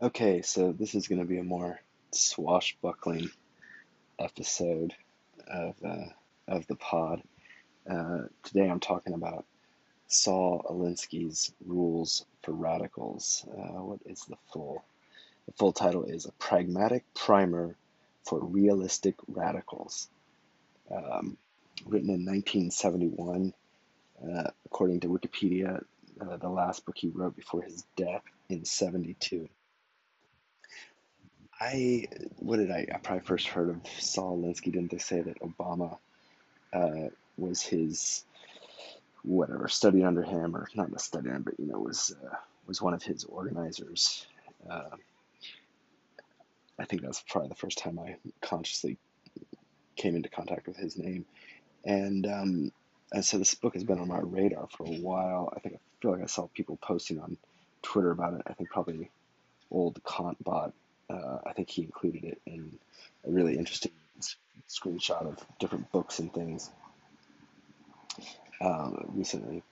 Okay, 0.00 0.42
so 0.42 0.70
this 0.70 0.94
is 0.94 1.08
going 1.08 1.18
to 1.18 1.24
be 1.24 1.38
a 1.38 1.42
more 1.42 1.80
swashbuckling 2.12 3.30
episode 4.16 4.94
of 5.48 5.74
uh, 5.84 6.04
of 6.46 6.68
the 6.68 6.76
pod. 6.76 7.20
Uh, 7.90 8.26
today 8.44 8.70
I'm 8.70 8.78
talking 8.78 9.12
about 9.12 9.44
Saul 10.06 10.64
Alinsky's 10.70 11.52
Rules 11.66 12.24
for 12.44 12.52
Radicals. 12.52 13.44
Uh, 13.50 13.82
what 13.82 13.98
is 14.06 14.20
the 14.28 14.36
full? 14.52 14.84
The 15.46 15.52
full 15.54 15.72
title 15.72 16.04
is 16.04 16.26
A 16.26 16.32
Pragmatic 16.32 17.02
Primer 17.14 17.74
for 18.22 18.38
Realistic 18.38 19.16
Radicals. 19.26 20.06
Um, 20.92 21.36
written 21.86 22.10
in 22.10 22.24
1971, 22.24 23.52
uh, 24.22 24.50
according 24.64 25.00
to 25.00 25.08
Wikipedia, 25.08 25.82
uh, 26.20 26.36
the 26.36 26.48
last 26.48 26.86
book 26.86 26.96
he 26.96 27.08
wrote 27.08 27.34
before 27.34 27.62
his 27.62 27.84
death 27.96 28.22
in 28.48 28.64
72. 28.64 29.48
I 31.60 32.06
what 32.36 32.58
did 32.58 32.70
I? 32.70 32.86
I 32.92 32.98
probably 32.98 33.24
first 33.24 33.48
heard 33.48 33.70
of 33.70 33.80
Saul 33.98 34.38
Alinsky. 34.38 34.72
Didn't 34.72 34.90
they 34.90 34.98
say 34.98 35.20
that 35.20 35.40
Obama 35.40 35.98
uh, 36.72 37.08
was 37.36 37.62
his 37.62 38.24
whatever 39.22 39.68
studied 39.68 40.04
under 40.04 40.22
him, 40.22 40.56
or 40.56 40.68
not 40.74 40.92
a 40.94 40.98
study 40.98 41.30
under, 41.30 41.50
but 41.50 41.60
you 41.60 41.66
know 41.66 41.78
was 41.78 42.14
uh, 42.24 42.36
was 42.66 42.80
one 42.80 42.94
of 42.94 43.02
his 43.02 43.24
organizers. 43.24 44.26
Uh, 44.68 44.90
I 46.78 46.84
think 46.84 47.02
that's 47.02 47.24
probably 47.28 47.48
the 47.48 47.56
first 47.56 47.78
time 47.78 47.98
I 47.98 48.16
consciously 48.40 48.96
came 49.96 50.14
into 50.14 50.28
contact 50.28 50.68
with 50.68 50.76
his 50.76 50.96
name, 50.96 51.24
and 51.84 52.24
um, 52.26 52.72
and 53.12 53.24
so 53.24 53.36
this 53.36 53.54
book 53.54 53.74
has 53.74 53.82
been 53.82 53.98
on 53.98 54.06
my 54.06 54.20
radar 54.20 54.68
for 54.76 54.86
a 54.86 55.00
while. 55.00 55.52
I 55.56 55.58
think 55.58 55.74
I 55.74 55.78
feel 56.00 56.12
like 56.12 56.22
I 56.22 56.26
saw 56.26 56.46
people 56.46 56.78
posting 56.80 57.18
on 57.18 57.36
Twitter 57.82 58.12
about 58.12 58.34
it. 58.34 58.42
I 58.46 58.52
think 58.52 58.70
probably 58.70 59.10
old 59.72 60.00
Kantbot 60.04 60.72
uh, 61.10 61.38
I 61.46 61.52
think 61.52 61.70
he 61.70 61.82
included 61.82 62.24
it 62.24 62.40
in 62.46 62.78
a 63.26 63.30
really 63.30 63.56
interesting 63.56 63.92
screenshot 64.68 65.26
of 65.26 65.44
different 65.58 65.90
books 65.92 66.18
and 66.18 66.32
things 66.32 66.70
um, 68.60 69.10
recently. 69.14 69.62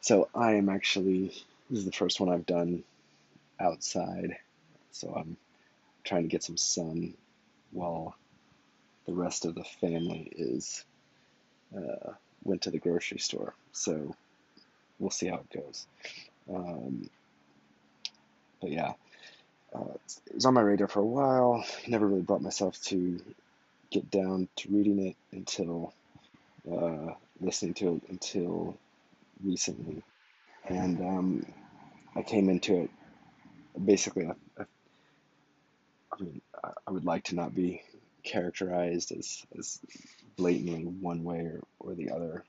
So 0.00 0.28
I 0.34 0.54
am 0.54 0.68
actually, 0.68 1.28
this 1.68 1.80
is 1.80 1.84
the 1.84 1.92
first 1.92 2.20
one 2.20 2.28
I've 2.28 2.46
done 2.46 2.82
outside. 3.60 4.36
So 4.90 5.12
I'm 5.14 5.36
trying 6.04 6.22
to 6.22 6.28
get 6.28 6.42
some 6.42 6.56
sun 6.56 7.14
while 7.70 8.14
the 9.06 9.12
rest 9.12 9.44
of 9.44 9.54
the 9.54 9.64
family 9.64 10.32
is 10.36 10.84
uh, 11.76 12.12
went 12.44 12.62
to 12.62 12.70
the 12.70 12.78
grocery 12.78 13.18
store. 13.18 13.54
So 13.72 14.14
we'll 14.98 15.10
see 15.10 15.28
how 15.28 15.36
it 15.36 15.50
goes. 15.50 15.86
Um, 16.52 17.08
but 18.60 18.70
yeah, 18.70 18.92
uh, 19.74 19.94
it 20.26 20.34
was 20.34 20.46
on 20.46 20.54
my 20.54 20.60
radar 20.60 20.88
for 20.88 21.00
a 21.00 21.06
while. 21.06 21.64
Never 21.86 22.06
really 22.06 22.22
brought 22.22 22.42
myself 22.42 22.80
to 22.84 23.20
get 23.90 24.10
down 24.10 24.48
to 24.56 24.68
reading 24.70 25.06
it 25.06 25.16
until 25.32 25.92
uh, 26.70 27.14
listening 27.40 27.74
to 27.74 27.94
it 27.94 28.02
until 28.10 28.76
recently, 29.42 30.02
and 30.68 31.00
um, 31.00 31.46
I 32.16 32.22
came 32.22 32.48
into 32.48 32.82
it 32.82 32.90
basically. 33.84 34.26
I, 34.26 34.34
I, 34.60 34.64
I 36.12 36.22
mean, 36.22 36.40
I 36.86 36.90
would 36.90 37.04
like 37.04 37.24
to 37.24 37.34
not 37.34 37.54
be 37.54 37.82
characterized 38.22 39.12
as 39.12 39.44
as 39.58 39.80
blatantly 40.36 40.84
one 40.84 41.24
way 41.24 41.40
or, 41.40 41.60
or 41.80 41.94
the 41.94 42.10
other 42.10 42.44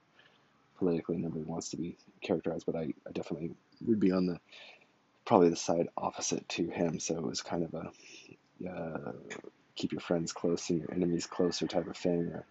politically. 0.77 1.17
Nobody 1.17 1.43
wants 1.43 1.69
to 1.69 1.77
be 1.77 1.97
characterized, 2.21 2.65
but 2.65 2.75
I, 2.75 2.93
I 3.07 3.11
definitely 3.13 3.51
would 3.85 3.99
be 3.99 4.11
on 4.11 4.25
the 4.27 4.39
probably 5.25 5.49
the 5.49 5.55
side 5.55 5.89
opposite 5.97 6.47
to 6.49 6.67
him. 6.69 6.99
So 6.99 7.15
it 7.15 7.23
was 7.23 7.41
kind 7.41 7.63
of 7.63 7.73
a 7.73 8.69
uh, 8.69 9.11
keep 9.75 9.91
your 9.91 10.01
friends 10.01 10.31
close 10.31 10.69
and 10.69 10.79
your 10.79 10.91
enemies 10.93 11.25
closer 11.25 11.67
type 11.67 11.87
of 11.87 11.97
thing. 11.97 12.31
Or 12.33 12.45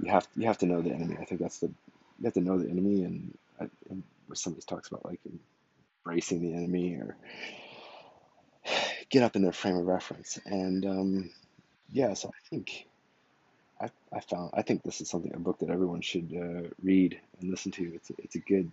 you 0.00 0.10
have 0.10 0.26
you 0.36 0.46
have 0.46 0.58
to 0.58 0.66
know 0.66 0.82
the 0.82 0.92
enemy. 0.92 1.16
I 1.20 1.24
think 1.24 1.40
that's 1.40 1.58
the 1.58 1.68
you 1.68 2.24
have 2.24 2.34
to 2.34 2.40
know 2.40 2.58
the 2.58 2.70
enemy, 2.70 3.04
and, 3.04 3.36
and 3.90 4.02
where 4.26 4.36
somebody 4.36 4.64
talks 4.66 4.88
about 4.88 5.04
like 5.04 5.20
embracing 6.06 6.42
the 6.42 6.54
enemy 6.54 6.94
or 6.94 7.16
get 9.10 9.22
up 9.22 9.36
in 9.36 9.42
their 9.42 9.52
frame 9.52 9.76
of 9.76 9.86
reference. 9.86 10.38
And 10.44 10.84
um, 10.86 11.30
yeah, 11.92 12.14
so 12.14 12.28
I 12.28 12.48
think 12.48 12.86
I, 13.80 13.90
I 14.12 14.20
found 14.20 14.50
I 14.54 14.62
think 14.62 14.82
this 14.82 15.00
is 15.00 15.08
something 15.08 15.32
a 15.34 15.38
book 15.38 15.58
that 15.60 15.70
everyone 15.70 16.00
should 16.00 16.32
uh, 16.34 16.68
read 16.82 17.20
and 17.40 17.50
listen 17.50 17.72
to. 17.72 17.92
It's 17.94 18.10
a, 18.10 18.14
it's 18.18 18.34
a 18.36 18.40
good 18.40 18.70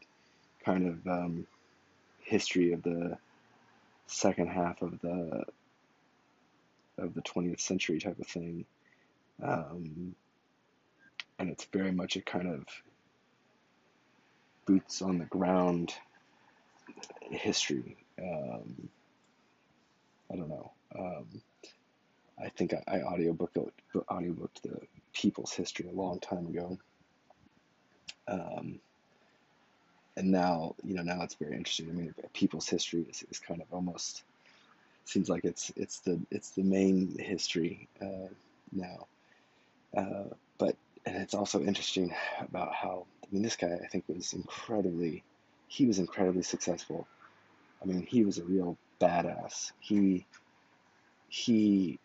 kind 0.66 0.88
of 0.88 1.08
um, 1.08 1.48
history 2.20 2.74
of 2.74 2.84
the 2.84 3.18
second 4.12 4.48
half 4.48 4.82
of 4.82 5.00
the 5.02 5.44
of 6.98 7.14
the 7.14 7.22
20th 7.22 7.60
century 7.60 8.00
type 8.00 8.20
of 8.20 8.28
thing. 8.28 8.66
Um, 9.42 10.16
and 11.40 11.50
it's 11.50 11.66
very 11.66 11.92
much 11.92 12.16
a 12.16 12.22
kind 12.22 12.48
of 12.48 12.66
boots 14.66 15.02
on 15.02 15.18
the 15.18 15.26
ground 15.26 15.94
history. 17.32 17.98
Um, 18.22 18.90
I 20.32 20.36
don't 20.36 20.50
know. 20.50 20.72
Um, 20.98 21.42
I 22.40 22.50
think 22.50 22.74
I, 22.74 22.98
I 22.98 23.02
audiobook 23.02 23.54
audiobooked 23.96 24.62
the 24.64 24.80
People's 25.14 25.54
History 25.54 25.88
a 25.88 25.96
long 25.96 26.20
time 26.20 26.48
ago. 26.48 26.78
Um, 28.28 28.80
and 30.22 30.32
now 30.32 30.76
you 30.84 30.94
know 30.94 31.02
now 31.02 31.24
it's 31.24 31.34
very 31.34 31.56
interesting. 31.56 31.90
I 31.90 31.94
mean, 31.94 32.14
people's 32.34 32.70
history 32.70 33.06
is, 33.10 33.26
is 33.32 33.40
kind 33.40 33.60
of 33.60 33.68
almost 33.72 34.24
seems 35.04 35.30
like 35.30 35.44
it's 35.46 35.72
it's 35.76 36.00
the 36.00 36.20
it's 36.30 36.52
the 36.52 36.62
main 36.62 37.18
history 37.18 37.88
uh, 38.02 38.30
now. 38.72 39.08
Uh, 39.98 40.30
but 40.60 40.76
and 41.08 41.18
it's 41.18 41.34
also 41.34 41.60
interesting 41.62 42.14
about 42.40 42.72
how 42.74 43.06
I 43.24 43.28
mean 43.34 43.42
this 43.42 43.56
guy 43.56 43.80
I 43.84 43.88
think 43.88 44.04
was 44.08 44.34
incredibly 44.34 45.24
he 45.68 45.88
was 45.88 45.98
incredibly 45.98 46.44
successful. 46.44 47.08
I 47.82 47.86
mean 47.86 48.06
he 48.08 48.24
was 48.24 48.38
a 48.38 48.44
real 48.44 48.78
badass. 49.00 49.72
He 49.80 50.28
he 51.30 52.00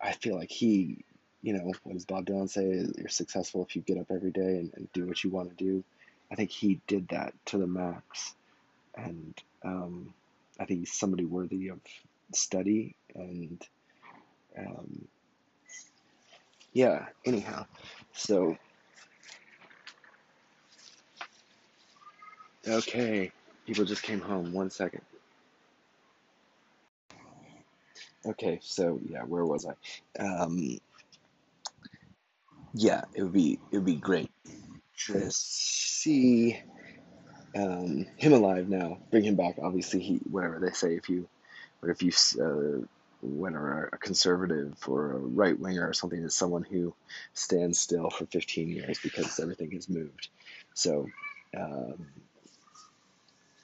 I 0.00 0.12
feel 0.12 0.34
like 0.34 0.50
he 0.50 1.04
you 1.42 1.52
know 1.52 1.72
what 1.84 1.94
does 1.94 2.06
Bob 2.06 2.26
Dylan 2.26 2.50
say? 2.50 2.84
You're 2.98 3.08
successful 3.08 3.64
if 3.64 3.76
you 3.76 3.82
get 3.82 3.98
up 3.98 4.10
every 4.10 4.32
day 4.32 4.56
and, 4.58 4.72
and 4.74 4.92
do 4.92 5.06
what 5.06 5.22
you 5.22 5.30
want 5.30 5.56
to 5.56 5.64
do. 5.64 5.84
I 6.32 6.34
think 6.34 6.50
he 6.50 6.80
did 6.86 7.08
that 7.08 7.34
to 7.46 7.58
the 7.58 7.66
max, 7.66 8.34
and 8.96 9.34
um, 9.62 10.14
I 10.58 10.64
think 10.64 10.80
he's 10.80 10.92
somebody 10.94 11.26
worthy 11.26 11.68
of 11.68 11.78
study 12.34 12.96
and 13.14 13.62
um, 14.58 15.08
yeah. 16.72 17.06
Anyhow, 17.26 17.66
so 18.14 18.56
okay, 22.66 23.30
people 23.66 23.84
just 23.84 24.02
came 24.02 24.20
home. 24.20 24.54
One 24.54 24.70
second. 24.70 25.02
Okay, 28.24 28.58
so 28.62 28.98
yeah, 29.06 29.22
where 29.24 29.44
was 29.44 29.66
I? 29.66 30.22
Um, 30.22 30.78
yeah, 32.72 33.02
it 33.14 33.22
would 33.22 33.32
be 33.32 33.58
it 33.70 33.76
would 33.76 33.84
be 33.84 33.96
great 33.96 34.30
to 35.06 35.30
see 35.30 36.60
um, 37.54 38.06
him 38.16 38.32
alive 38.32 38.68
now. 38.68 38.98
Bring 39.10 39.24
him 39.24 39.36
back. 39.36 39.56
Obviously, 39.62 40.00
he 40.00 40.16
whatever 40.30 40.58
they 40.58 40.72
say. 40.72 40.94
If 40.94 41.08
you, 41.08 41.28
but 41.80 41.90
if 41.90 42.02
you, 42.02 42.12
uh, 42.42 42.86
whatever 43.20 43.90
a 43.92 43.98
conservative 43.98 44.76
or 44.86 45.12
a 45.12 45.18
right 45.18 45.58
winger 45.58 45.88
or 45.88 45.92
something 45.92 46.22
is 46.22 46.34
someone 46.34 46.64
who 46.64 46.94
stands 47.34 47.78
still 47.78 48.10
for 48.10 48.26
15 48.26 48.68
years 48.68 48.98
because 49.02 49.38
everything 49.38 49.70
has 49.72 49.88
moved. 49.88 50.28
So, 50.74 51.06
um, 51.56 52.06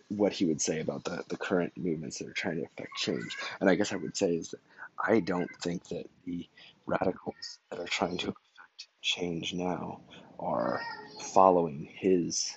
what 0.09 0.33
he 0.33 0.47
would 0.47 0.61
say 0.61 0.81
about 0.81 1.05
the, 1.05 1.23
the 1.29 1.37
current 1.37 1.73
movements 1.77 2.19
that 2.19 2.29
are 2.29 2.33
trying 2.33 2.57
to 2.57 2.65
affect 2.65 2.95
change. 2.97 3.37
And 3.61 3.69
I 3.69 3.75
guess 3.75 3.93
I 3.93 3.97
would 3.97 4.17
say 4.17 4.37
is 4.37 4.51
that 4.51 4.61
I 4.99 5.21
don't 5.21 5.51
think 5.63 5.85
that 5.89 6.07
the 6.25 6.47
radicals 6.87 7.59
that 7.71 7.79
are 7.79 7.87
trying 7.87 8.17
to 8.19 8.29
affect 8.29 8.89
change 9.03 9.53
now 9.53 10.01
are 10.39 10.81
following 11.21 11.89
his 11.93 12.57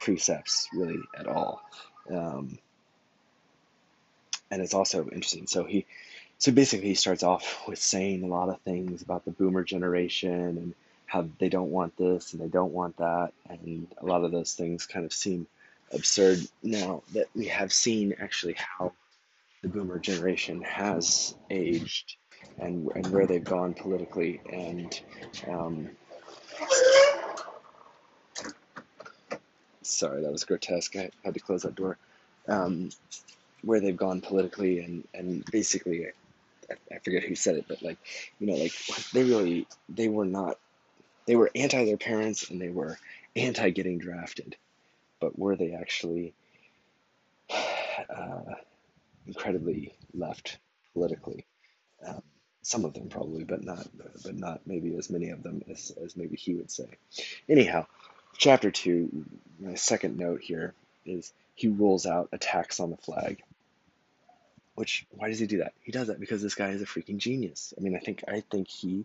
precepts 0.00 0.68
really 0.72 1.00
at 1.16 1.26
all. 1.26 1.62
Um, 2.10 2.58
and 4.50 4.62
it's 4.62 4.74
also 4.74 5.08
interesting. 5.08 5.46
So 5.46 5.64
he, 5.64 5.86
so 6.38 6.52
basically, 6.52 6.88
he 6.88 6.94
starts 6.94 7.22
off 7.22 7.64
with 7.66 7.78
saying 7.78 8.22
a 8.22 8.26
lot 8.26 8.48
of 8.48 8.60
things 8.60 9.02
about 9.02 9.24
the 9.24 9.32
boomer 9.32 9.64
generation 9.64 10.30
and 10.30 10.74
how 11.06 11.26
they 11.38 11.48
don't 11.48 11.70
want 11.70 11.96
this 11.96 12.32
and 12.32 12.40
they 12.40 12.48
don't 12.48 12.72
want 12.72 12.96
that, 12.98 13.32
and 13.48 13.88
a 13.98 14.06
lot 14.06 14.24
of 14.24 14.30
those 14.30 14.54
things 14.54 14.86
kind 14.86 15.04
of 15.04 15.12
seem 15.12 15.46
absurd 15.92 16.38
now 16.62 17.02
that 17.14 17.26
we 17.34 17.46
have 17.46 17.72
seen 17.72 18.14
actually 18.20 18.54
how 18.54 18.92
the 19.62 19.68
boomer 19.68 19.98
generation 19.98 20.62
has 20.62 21.34
aged 21.50 22.16
and 22.58 22.88
and 22.94 23.06
where 23.08 23.26
they've 23.26 23.44
gone 23.44 23.74
politically 23.74 24.40
and 24.52 25.00
um, 25.48 25.88
sorry, 29.88 30.22
that 30.22 30.32
was 30.32 30.44
grotesque. 30.44 30.96
I 30.96 31.10
had 31.24 31.34
to 31.34 31.40
close 31.40 31.62
that 31.62 31.74
door. 31.74 31.98
Um, 32.46 32.90
where 33.62 33.80
they've 33.80 33.96
gone 33.96 34.20
politically 34.20 34.78
and 34.80 35.06
and 35.14 35.44
basically 35.50 36.06
I, 36.70 36.74
I 36.94 36.98
forget 36.98 37.24
who 37.24 37.34
said 37.34 37.56
it, 37.56 37.66
but 37.68 37.82
like 37.82 37.98
you 38.38 38.46
know 38.46 38.54
like 38.54 38.72
they 39.12 39.24
really 39.24 39.66
they 39.88 40.08
were 40.08 40.24
not 40.24 40.58
they 41.26 41.36
were 41.36 41.50
anti 41.54 41.84
their 41.84 41.96
parents 41.96 42.50
and 42.50 42.60
they 42.60 42.68
were 42.68 42.98
anti 43.36 43.70
getting 43.70 43.98
drafted, 43.98 44.56
but 45.20 45.38
were 45.38 45.56
they 45.56 45.72
actually 45.72 46.34
uh, 47.50 48.54
incredibly 49.26 49.94
left 50.14 50.58
politically? 50.94 51.44
Um, 52.06 52.22
some 52.62 52.84
of 52.84 52.94
them 52.94 53.08
probably, 53.08 53.44
but 53.44 53.64
not 53.64 53.86
but 54.22 54.36
not 54.36 54.60
maybe 54.66 54.96
as 54.96 55.10
many 55.10 55.30
of 55.30 55.42
them 55.42 55.62
as, 55.70 55.92
as 56.02 56.16
maybe 56.16 56.36
he 56.36 56.54
would 56.54 56.70
say. 56.70 56.88
Anyhow, 57.48 57.86
chapter 58.38 58.70
two, 58.70 59.26
my 59.60 59.74
second 59.74 60.16
note 60.16 60.40
here 60.40 60.72
is 61.04 61.32
he 61.54 61.68
rules 61.68 62.06
out 62.06 62.30
attacks 62.32 62.80
on 62.80 62.90
the 62.90 62.96
flag. 62.96 63.42
Which 64.76 65.04
why 65.10 65.28
does 65.28 65.40
he 65.40 65.46
do 65.46 65.58
that? 65.58 65.74
He 65.82 65.92
does 65.92 66.06
that 66.06 66.20
because 66.20 66.40
this 66.40 66.54
guy 66.54 66.70
is 66.70 66.80
a 66.80 66.86
freaking 66.86 67.18
genius. 67.18 67.74
I 67.76 67.80
mean, 67.80 67.96
I 67.96 67.98
think 67.98 68.22
I 68.28 68.42
think 68.48 68.68
he 68.68 69.04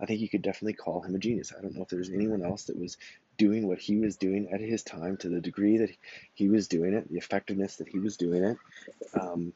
I 0.00 0.06
think 0.06 0.20
you 0.20 0.28
could 0.28 0.42
definitely 0.42 0.72
call 0.74 1.00
him 1.00 1.14
a 1.14 1.18
genius. 1.18 1.52
I 1.56 1.62
don't 1.62 1.76
know 1.76 1.82
if 1.82 1.88
there's 1.88 2.10
anyone 2.10 2.42
else 2.42 2.64
that 2.64 2.78
was 2.78 2.98
doing 3.38 3.66
what 3.68 3.78
he 3.78 3.96
was 3.96 4.16
doing 4.16 4.48
at 4.52 4.60
his 4.60 4.82
time 4.82 5.16
to 5.18 5.28
the 5.28 5.40
degree 5.40 5.78
that 5.78 5.90
he 6.34 6.48
was 6.48 6.66
doing 6.68 6.92
it, 6.92 7.08
the 7.08 7.18
effectiveness 7.18 7.76
that 7.76 7.88
he 7.88 7.98
was 7.98 8.16
doing 8.16 8.44
it. 8.44 8.58
Um, 9.14 9.52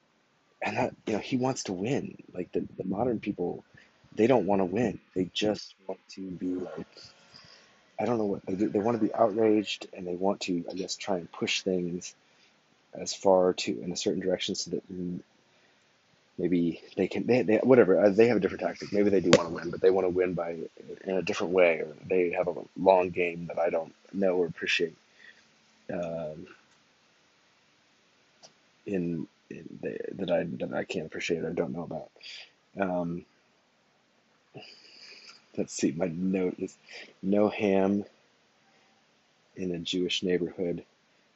and 0.62 0.76
that, 0.76 0.94
you 1.06 1.14
know, 1.14 1.19
he 1.19 1.37
wants 1.37 1.64
to 1.64 1.72
win. 1.72 2.17
Like 2.32 2.52
the, 2.52 2.67
the 2.76 2.84
modern 2.84 3.20
people, 3.20 3.64
they 4.14 4.26
don't 4.26 4.46
want 4.46 4.61
to 4.61 4.64
win. 4.64 4.99
They 5.14 5.31
just 5.32 5.75
want 5.87 6.00
to 6.11 6.22
be 6.22 6.55
like, 6.55 6.87
I 8.00 8.04
don't 8.06 8.19
know 8.19 8.26
what, 8.26 8.46
they, 8.46 8.54
they 8.66 8.78
want 8.81 9.00
to 9.00 9.06
be 9.06 9.14
outraged 9.14 9.88
and 9.94 10.06
they 10.06 10.16
want 10.16 10.40
to, 10.43 10.64
I 10.70 10.75
guess, 10.75 10.96
try 10.96 11.16
and 11.19 11.31
push 11.32 11.62
things 11.62 12.14
as 12.94 13.14
far 13.14 13.54
to 13.54 13.82
in 13.82 13.93
a 13.93 13.96
certain 13.96 14.20
direction 14.20 14.54
so 14.54 14.72
that 14.72 14.82
maybe 16.38 16.82
they 16.96 17.06
can 17.08 17.26
they, 17.26 17.43
they 17.43 17.56
whatever 17.58 18.00
uh, 18.04 18.10
they 18.10 18.28
have 18.28 18.37
a 18.37 18.40
different 18.40 18.62
tactic. 18.62 18.93
Maybe 18.93 19.10
they 19.10 19.20
do 19.20 19.31
want 19.37 19.48
to 19.48 19.54
win 19.54 19.70
but 19.70 19.81
they 19.81 19.90
want 19.90 20.04
to 20.06 20.10
win 20.10 20.34
by 20.34 20.56
in 21.04 21.16
a 21.16 21.22
different 21.22 21.52
way 21.52 21.78
or 21.81 21.88
they 22.08 22.31
have 22.32 22.48
a 22.48 22.54
long 22.78 23.10
game 23.10 23.46
that 23.46 23.58
i 23.58 23.70
don't 23.70 23.94
know 24.12 24.37
or 24.37 24.46
appreciate. 24.46 24.96
Um, 25.93 26.46
in, 28.87 29.26
in 29.50 29.78
the, 29.82 29.98
that 30.14 30.31
i 30.31 30.44
that 30.44 30.75
i 30.75 30.84
can't 30.84 31.06
appreciate 31.06 31.44
or 31.44 31.52
don't 31.52 31.72
know 31.75 31.84
about. 31.84 32.10
Um, 32.81 33.25
let's 35.58 35.75
see 35.75 35.93
my 35.93 36.11
note 36.12 36.55
is 36.58 36.76
no 37.23 37.49
ham 37.49 38.05
in 39.56 39.73
a 39.73 39.79
jewish 39.79 40.23
neighborhood 40.23 40.85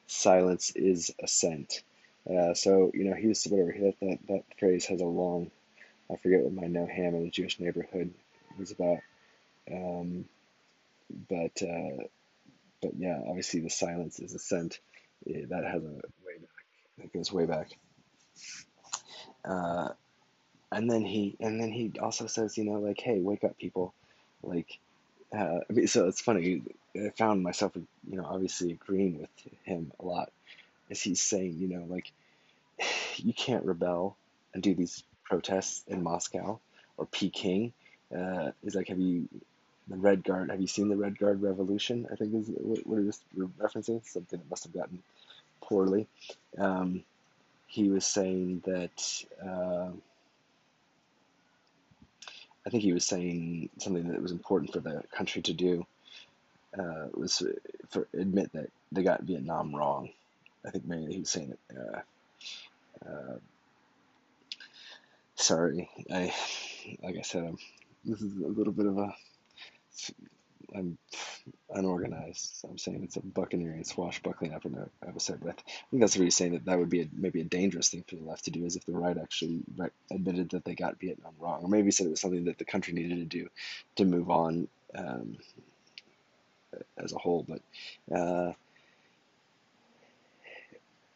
silence 0.07 0.73
is 0.75 1.13
assent 1.23 1.83
uh, 2.31 2.55
so 2.55 2.91
you 2.95 3.05
know 3.05 3.15
he 3.15 3.27
was 3.27 3.45
whatever 3.45 3.73
that, 3.81 3.95
that 4.01 4.19
that 4.29 4.43
phrase 4.59 4.87
has 4.87 5.01
a 5.01 5.07
long 5.07 5.51
I 6.11 6.17
forget 6.17 6.43
what 6.43 6.53
my 6.53 6.67
no 6.67 6.87
ham 6.87 7.15
in 7.15 7.27
a 7.27 7.31
Jewish 7.31 7.61
neighborhood 7.61 8.13
was 8.59 8.73
about. 8.73 8.99
Um, 9.71 10.25
but 11.29 11.63
uh, 11.63 12.05
but 12.83 12.93
yeah, 12.97 13.21
obviously 13.29 13.61
the 13.61 13.71
silence 13.71 14.19
is 14.19 14.35
assent. 14.35 14.81
Yeah, 15.25 15.45
that 15.51 15.65
has 15.65 15.83
a 15.83 15.87
way 15.87 16.39
back. 16.41 16.65
That 16.99 17.13
goes 17.13 17.33
way 17.33 17.47
back. 17.47 17.71
Uh, 19.45 19.91
and 20.73 20.91
then 20.91 21.05
he 21.05 21.37
and 21.41 21.61
then 21.61 21.71
he 21.71 21.93
also 22.01 22.27
says, 22.27 22.59
you 22.59 22.65
know, 22.65 22.81
like, 22.81 23.01
hey, 23.01 23.21
wake 23.21 23.45
up, 23.45 23.57
people. 23.59 23.95
Like, 24.43 24.79
uh, 25.33 25.61
I 25.69 25.73
mean, 25.73 25.87
so 25.87 26.09
it's 26.09 26.21
funny. 26.21 26.63
I 26.97 27.11
found 27.11 27.43
myself, 27.43 27.73
you 27.77 28.17
know, 28.17 28.27
obviously 28.27 28.73
agreeing 28.73 29.21
with 29.21 29.31
him 29.65 29.93
a 30.01 30.05
lot 30.05 30.33
as 30.91 31.01
he's 31.01 31.21
saying, 31.21 31.57
you 31.59 31.69
know, 31.69 31.85
like, 31.89 32.11
you 33.17 33.33
can't 33.33 33.65
rebel 33.65 34.17
and 34.53 34.63
do 34.63 34.75
these 34.75 35.05
protests 35.25 35.85
in 35.87 36.03
Moscow 36.03 36.59
or 36.97 37.07
Peking. 37.07 37.73
Uh, 38.15 38.51
is 38.65 38.75
like, 38.75 38.89
have 38.89 38.99
you 38.99 39.29
the 39.87 39.97
Red 39.97 40.25
Guard? 40.25 40.51
Have 40.51 40.61
you 40.61 40.67
seen 40.67 40.89
the 40.89 40.97
Red 40.97 41.19
Guard 41.19 41.43
Revolution? 41.43 42.09
I 42.11 42.17
think 42.17 42.35
is 42.35 42.49
what, 42.49 42.87
what 42.87 43.05
was 43.05 43.21
referencing. 43.37 44.05
Something 44.05 44.39
that 44.41 44.51
must 44.51 44.65
have 44.65 44.73
gotten 44.73 45.03
poorly. 45.61 46.09
Um, 46.59 47.05
he 47.67 47.89
was 47.89 48.05
saying 48.05 48.63
that. 48.67 49.25
Uh, 49.45 49.91
I 52.67 52.71
think 52.71 52.83
he 52.85 52.93
was 52.93 53.07
saying 53.07 53.71
something 53.79 54.09
that 54.11 54.23
was 54.23 54.33
important 54.33 54.73
for 54.73 54.81
the 54.81 55.05
country 55.13 55.43
to 55.43 55.53
do 55.55 55.87
uh, 56.79 57.07
was 57.15 57.43
for 57.91 58.09
admit 58.15 58.53
that 58.55 58.71
they 58.93 59.03
got 59.03 59.23
Vietnam 59.25 59.75
wrong. 59.77 60.11
I 60.67 60.71
think 60.71 60.87
maybe 60.87 61.15
he 61.15 61.21
was 61.21 61.31
saying 61.31 61.53
it. 61.53 61.77
Uh, 61.79 62.15
uh, 63.09 63.37
sorry, 65.37 65.91
I 66.13 66.35
like 67.03 67.17
I 67.19 67.23
said, 67.23 67.45
I'm, 67.45 67.59
this 68.05 68.23
is 68.23 68.37
a 68.43 68.49
little 68.49 68.73
bit 68.73 68.87
of 68.87 68.99
a 68.99 69.15
I'm 70.77 70.99
unorganized. 71.73 72.51
So 72.61 72.69
I'm 72.69 72.79
saying 72.79 73.03
it's 73.05 73.17
a 73.17 73.21
buccaneering, 73.21 73.85
swashbuckling 73.85 74.53
episode, 74.53 75.41
but 75.43 75.59
I 75.67 75.87
think 75.91 76.01
that's 76.01 76.17
what 76.17 76.25
he's 76.25 76.37
saying 76.37 76.53
that 76.53 76.65
that 76.67 76.79
would 76.79 76.91
be 76.91 77.03
a, 77.03 77.09
maybe 77.13 77.41
a 77.41 77.45
dangerous 77.45 77.89
thing 77.89 78.05
for 78.07 78.17
the 78.17 78.23
left 78.23 78.45
to 78.45 78.51
do, 78.51 78.65
is 78.65 78.77
if 78.77 78.87
the 78.87 78.93
right 78.93 79.17
actually 79.17 79.61
admitted 80.11 80.51
that 80.51 80.65
they 80.65 80.75
got 80.75 81.01
Vietnam 81.01 81.35
wrong, 81.39 81.63
or 81.63 81.69
maybe 81.69 81.91
said 81.91 82.07
it 82.07 82.11
was 82.11 82.21
something 82.21 82.45
that 82.45 82.59
the 82.59 82.65
country 82.65 82.93
needed 82.93 83.19
to 83.19 83.25
do 83.39 83.49
to 83.97 84.05
move 84.05 84.31
on 84.31 84.69
um, 84.95 85.37
as 86.99 87.13
a 87.13 87.19
whole. 87.19 87.47
But 87.49 87.63
uh, 88.15 88.53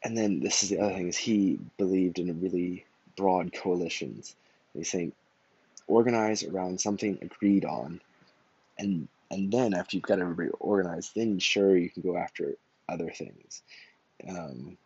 and 0.03 0.17
then 0.17 0.41
this 0.41 0.62
is 0.62 0.70
the 0.70 0.81
other 0.81 0.94
thing 0.94 1.09
is 1.09 1.17
he 1.17 1.59
believed 1.79 2.19
in 2.19 2.31
a 2.31 2.35
really 2.35 2.85
broad 3.17 3.53
coalitions. 3.53 4.37
He's 4.75 4.91
saying 4.91 5.12
organize 5.87 6.43
around 6.43 6.81
something 6.81 7.19
agreed 7.20 7.65
on, 7.65 8.00
and 8.79 9.09
and 9.31 9.53
then 9.53 9.75
after 9.75 9.97
you've 9.97 10.05
got 10.05 10.21
everybody 10.21 10.50
organized, 10.61 11.12
then 11.15 11.38
sure 11.38 11.76
you 11.76 11.91
can 11.91 12.03
go 12.03 12.17
after 12.17 12.56
other 12.88 13.11
things. 13.11 13.62
Um, 14.29 14.76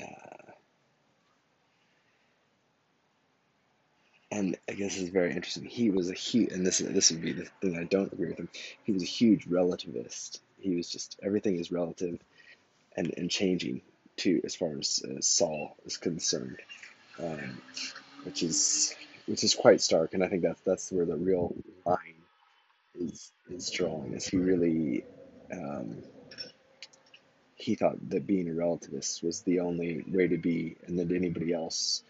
uh, 0.00 0.52
and 4.30 4.56
I 4.68 4.72
guess 4.72 4.94
this 4.94 5.02
is 5.02 5.08
very 5.08 5.30
interesting. 5.34 5.64
He 5.64 5.90
was 5.90 6.10
a 6.10 6.14
huge, 6.14 6.52
and 6.52 6.64
this 6.64 6.78
this 6.78 7.10
would 7.10 7.22
be 7.22 7.32
the 7.32 7.48
thing 7.60 7.76
I 7.76 7.84
don't 7.84 8.12
agree 8.12 8.28
with 8.28 8.38
him. 8.38 8.48
He 8.84 8.92
was 8.92 9.02
a 9.02 9.06
huge 9.06 9.46
relativist. 9.48 10.40
He 10.58 10.76
was 10.76 10.88
just 10.88 11.18
everything 11.22 11.58
is 11.58 11.72
relative 11.72 12.18
and, 12.96 13.12
and 13.16 13.30
changing 13.30 13.80
too 14.16 14.40
as 14.44 14.54
far 14.54 14.78
as 14.78 15.02
uh, 15.04 15.20
Saul 15.20 15.76
is 15.84 15.96
concerned, 15.96 16.58
um, 17.18 17.60
which 18.24 18.42
is 18.42 18.94
which 19.30 19.44
is 19.44 19.54
quite 19.54 19.80
stark, 19.80 20.12
and 20.12 20.24
I 20.24 20.28
think 20.28 20.42
that's 20.42 20.60
that's 20.62 20.90
where 20.90 21.06
the 21.06 21.16
real 21.16 21.54
line 21.86 22.20
is 22.98 23.30
is 23.48 23.70
drawn. 23.70 24.12
Is 24.12 24.26
he 24.26 24.36
really 24.36 25.04
um, 25.52 26.02
he 27.54 27.76
thought 27.76 27.96
that 28.10 28.26
being 28.26 28.48
a 28.48 28.52
relativist 28.52 29.22
was 29.22 29.42
the 29.42 29.60
only 29.60 30.04
way 30.08 30.26
to 30.26 30.36
be, 30.36 30.76
and 30.86 30.98
that 30.98 31.12
anybody 31.12 31.52
else 31.52 32.02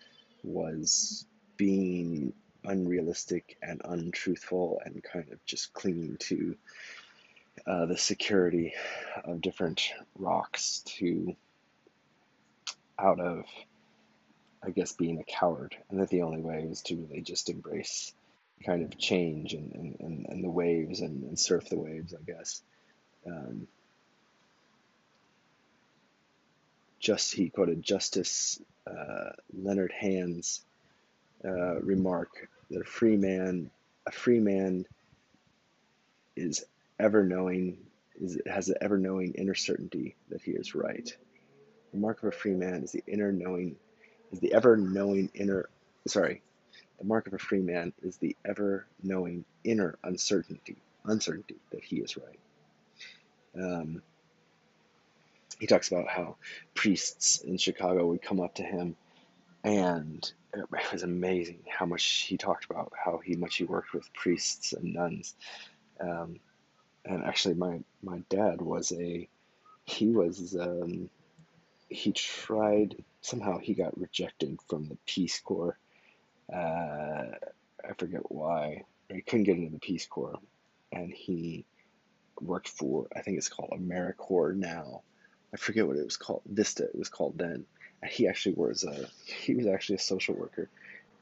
was 0.43 1.27
being 1.59 2.33
unrealistic 2.65 3.59
and 3.63 3.83
untruthful 3.85 4.81
and 4.87 5.03
kind 5.03 5.31
of 5.31 5.45
just 5.45 5.75
clinging 5.75 6.17
to 6.21 6.57
uh, 7.67 7.85
the 7.85 7.99
security 7.99 8.73
of 9.25 9.43
different 9.43 9.93
rocks 10.19 10.83
to 10.87 11.37
out 12.99 13.21
of, 13.21 13.45
I 14.63 14.71
guess, 14.71 14.93
being 14.93 15.19
a 15.19 15.25
coward, 15.25 15.77
and 15.91 16.01
that 16.01 16.11
the 16.11 16.23
only 16.23 16.41
way 16.41 16.65
was 16.67 16.83
to 16.83 16.97
really 16.97 17.23
just 17.23 17.49
embrace 17.49 18.13
kind 18.65 18.83
of 18.83 18.99
change 18.99 19.55
and, 19.55 19.73
and, 19.75 19.97
and, 20.01 20.27
and 20.29 20.45
the 20.45 20.51
waves 20.51 21.01
and, 21.01 21.25
and 21.25 21.39
surf 21.39 21.69
the 21.71 21.79
waves, 21.79 22.15
I 22.15 22.23
guess. 22.31 22.63
Um, 23.27 23.67
just 26.99 27.33
he 27.33 27.49
quoted 27.49 27.83
Justice 27.83 28.61
uh, 28.87 29.31
Learned 29.53 29.93
Hand's 29.93 30.61
uh, 31.45 31.81
remark 31.81 32.49
that 32.71 32.83
a 32.83 32.85
free 32.85 33.17
man, 33.17 33.71
a 34.07 34.13
free 34.13 34.41
man, 34.41 34.85
is 36.37 36.65
ever 36.99 37.25
knowing, 37.25 37.79
is 38.21 38.39
has 38.47 38.69
an 38.69 38.77
ever 38.81 38.99
knowing 38.99 39.33
inner 39.35 39.55
certainty 39.55 40.15
that 40.29 40.43
he 40.43 40.53
is 40.53 40.75
right. 40.75 41.17
The 41.93 41.99
mark 41.99 42.23
of 42.23 42.29
a 42.29 42.33
free 42.33 42.55
man 42.55 42.85
is 42.85 42.93
the 42.93 43.03
inner 43.07 43.33
knowing, 43.33 43.77
is 44.33 44.41
the 44.41 44.53
ever 44.53 44.77
knowing 44.77 45.31
inner, 45.35 45.69
sorry, 46.07 46.43
the 46.99 47.05
mark 47.05 47.27
of 47.27 47.35
a 47.35 47.39
free 47.39 47.61
man 47.61 47.93
is 48.03 48.17
the 48.19 48.37
ever 48.45 48.87
knowing 49.03 49.45
inner 49.65 49.99
uncertainty, 50.05 50.77
uncertainty 51.05 51.57
that 51.71 51.83
he 51.83 51.97
is 51.97 52.17
right. 52.17 52.39
Um, 53.57 54.03
he 55.59 55.67
talks 55.67 55.89
about 55.89 56.09
how 56.09 56.37
priests 56.75 57.41
in 57.41 57.59
Chicago 57.59 58.07
would 58.07 58.23
come 58.23 58.41
up 58.41 58.55
to 58.57 58.63
him, 58.63 58.97
and 59.65 60.31
it 60.55 60.67
was 60.93 61.03
amazing 61.03 61.61
how 61.69 61.87
much 61.87 62.05
he 62.05 62.37
talked 62.37 62.65
about 62.65 62.93
how 63.03 63.19
he 63.19 63.37
much 63.37 63.57
he 63.57 63.65
worked 63.65 63.93
with 63.93 64.13
priests 64.15 64.73
and 64.73 64.95
nuns. 64.95 65.35
Um, 66.01 66.41
and 67.05 67.25
actually, 67.25 67.55
my 67.55 67.81
my 68.03 68.23
dad 68.29 68.61
was 68.63 68.93
a 68.93 69.29
he 69.85 70.09
was 70.09 70.57
um, 70.59 71.11
he 71.91 72.13
tried 72.13 73.05
somehow 73.21 73.59
he 73.59 73.75
got 73.75 73.99
rejected 73.99 74.59
from 74.69 74.89
the 74.89 74.97
Peace 75.07 75.41
Corps. 75.41 75.77
Uh, 76.53 76.57
I 77.85 77.93
forget 77.99 78.31
why. 78.31 78.85
He 79.13 79.21
couldn't 79.23 79.45
get 79.45 79.57
into 79.57 79.73
the 79.73 79.81
Peace 79.81 80.07
Corps, 80.07 80.39
and 80.93 81.13
he 81.13 81.65
worked 82.41 82.69
for 82.69 83.09
I 83.15 83.21
think 83.23 83.37
it's 83.37 83.49
called 83.49 83.71
AmeriCorps 83.73 84.57
now. 84.57 85.03
I 85.53 85.57
forget 85.57 85.87
what 85.87 85.97
it 85.97 86.05
was 86.05 86.17
called. 86.17 86.43
Vista 86.47 86.85
it 86.85 86.97
was 86.97 87.09
called 87.09 87.37
then. 87.37 87.67
He 88.09 88.29
actually 88.29 88.55
was 88.55 88.85
a 88.85 89.09
he 89.27 89.55
was 89.55 89.67
actually 89.67 89.97
a 89.97 90.01
social 90.01 90.35
worker 90.35 90.71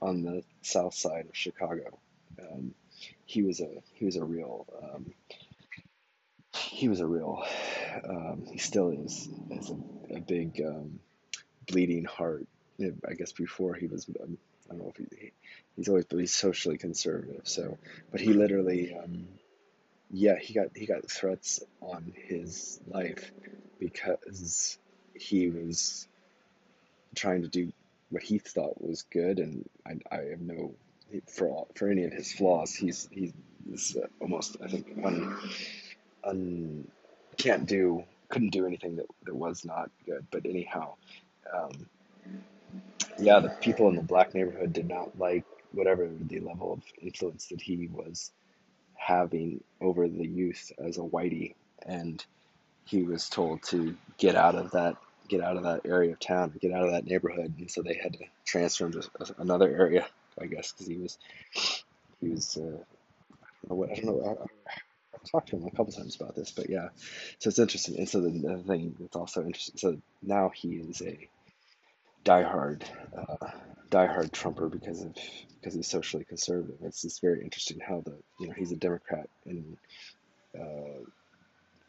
on 0.00 0.22
the 0.22 0.44
south 0.62 0.94
side 0.94 1.26
of 1.28 1.36
Chicago. 1.36 1.98
Um, 2.40 2.74
he 3.24 3.42
was 3.42 3.60
a 3.60 3.68
he 3.94 4.04
was 4.04 4.16
a 4.16 4.24
real 4.24 4.66
um, 4.82 5.12
he 6.58 6.88
was 6.88 7.00
a 7.00 7.06
real 7.06 7.42
um, 8.08 8.44
he 8.50 8.58
still 8.58 8.90
is 8.90 9.28
is 9.50 9.70
a, 9.70 10.16
a 10.16 10.20
big 10.20 10.60
um, 10.64 10.98
bleeding 11.66 12.04
heart. 12.04 12.46
I 12.80 13.14
guess 13.14 13.32
before 13.32 13.74
he 13.74 13.86
was 13.86 14.06
um, 14.22 14.38
I 14.70 14.74
don't 14.74 14.84
know 14.84 14.92
if 14.96 15.18
he, 15.18 15.32
he's 15.76 15.88
always 15.88 16.04
but 16.04 16.18
he's 16.18 16.34
socially 16.34 16.78
conservative. 16.78 17.42
So, 17.44 17.78
but 18.10 18.20
he 18.20 18.32
literally 18.32 18.94
um, 18.94 19.26
yeah 20.10 20.36
he 20.38 20.54
got 20.54 20.68
he 20.74 20.86
got 20.86 21.10
threats 21.10 21.60
on 21.80 22.12
his 22.14 22.80
life 22.86 23.30
because 23.78 24.78
he 25.14 25.48
was 25.48 26.06
trying 27.14 27.42
to 27.42 27.48
do 27.48 27.72
what 28.10 28.22
he 28.22 28.38
thought 28.38 28.80
was 28.80 29.02
good, 29.02 29.38
and 29.38 29.68
I, 29.86 29.98
I 30.10 30.20
have 30.30 30.40
no 30.40 30.74
for 31.26 31.48
all, 31.48 31.68
for 31.74 31.88
any 31.88 32.04
of 32.04 32.12
his 32.12 32.32
flaws. 32.32 32.74
He's 32.74 33.08
he's 33.10 33.96
uh, 33.96 34.06
almost 34.20 34.56
I 34.64 34.68
think 34.68 34.86
un, 35.04 35.36
un 36.28 36.86
can't 37.36 37.66
do 37.66 38.04
couldn't 38.28 38.50
do 38.50 38.66
anything 38.66 38.96
that 38.96 39.06
that 39.24 39.34
was 39.34 39.64
not 39.64 39.90
good. 40.06 40.26
But 40.30 40.46
anyhow, 40.46 40.94
um, 41.54 41.72
yeah, 43.18 43.40
the 43.40 43.50
people 43.60 43.88
in 43.88 43.96
the 43.96 44.02
black 44.02 44.34
neighborhood 44.34 44.72
did 44.72 44.88
not 44.88 45.18
like 45.18 45.44
whatever 45.72 46.08
the 46.20 46.40
level 46.40 46.72
of 46.72 46.82
influence 47.00 47.46
that 47.48 47.60
he 47.60 47.88
was 47.92 48.32
having 48.94 49.62
over 49.80 50.08
the 50.08 50.26
youth 50.26 50.72
as 50.78 50.98
a 50.98 51.02
whitey, 51.02 51.54
and 51.86 52.24
he 52.84 53.02
was 53.02 53.28
told 53.28 53.62
to 53.62 53.96
get 54.18 54.34
out 54.34 54.54
of 54.54 54.70
that 54.72 54.96
get 55.28 55.42
out 55.42 55.56
of 55.56 55.62
that 55.62 55.82
area 55.84 56.12
of 56.12 56.20
town, 56.20 56.52
get 56.60 56.72
out 56.72 56.84
of 56.84 56.92
that 56.92 57.04
neighborhood, 57.04 57.54
and 57.58 57.70
so 57.70 57.82
they 57.82 57.94
had 57.94 58.14
to 58.14 58.24
transfer 58.46 58.86
him 58.86 58.92
to 58.92 59.02
another 59.38 59.68
area, 59.68 60.06
I 60.40 60.46
guess, 60.46 60.72
because 60.72 60.86
he 60.86 60.96
was 60.96 61.18
he 62.20 62.28
was 62.30 62.56
uh, 62.56 62.78
I 63.70 63.94
don't 63.94 64.04
know. 64.04 64.22
I, 64.24 64.42
I've 64.42 64.48
talked 65.24 65.48
to 65.50 65.56
him 65.56 65.66
a 65.66 65.70
couple 65.70 65.92
times 65.92 66.16
about 66.16 66.34
this, 66.34 66.50
but 66.50 66.70
yeah, 66.70 66.88
so 67.38 67.48
it's 67.48 67.58
interesting. 67.58 67.96
And 67.98 68.08
so 68.08 68.20
the, 68.20 68.30
the 68.30 68.62
thing 68.66 68.96
that's 68.98 69.16
also 69.16 69.44
interesting, 69.44 69.76
so 69.78 70.00
now 70.22 70.50
he 70.54 70.76
is 70.76 71.02
a 71.02 71.28
diehard, 72.24 72.82
uh, 73.16 73.48
diehard 73.90 74.32
Trumper 74.32 74.68
because 74.68 75.02
of 75.02 75.14
because 75.60 75.74
he's 75.74 75.88
socially 75.88 76.24
conservative. 76.24 76.76
It's 76.82 77.02
just 77.02 77.20
very 77.20 77.42
interesting 77.42 77.80
how 77.80 78.02
the 78.04 78.16
you 78.38 78.48
know 78.48 78.54
he's 78.56 78.72
a 78.72 78.76
Democrat 78.76 79.28
and 79.44 79.76
uh, 80.58 81.04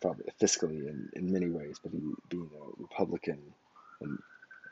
probably 0.02 0.26
fiscally 0.42 0.88
in, 0.88 1.10
in 1.14 1.32
many 1.32 1.50
ways, 1.50 1.80
but 1.82 1.92
he 1.92 2.00
being 2.30 2.50
a 2.56 2.82
Republican, 2.82 3.40
and 4.02 4.18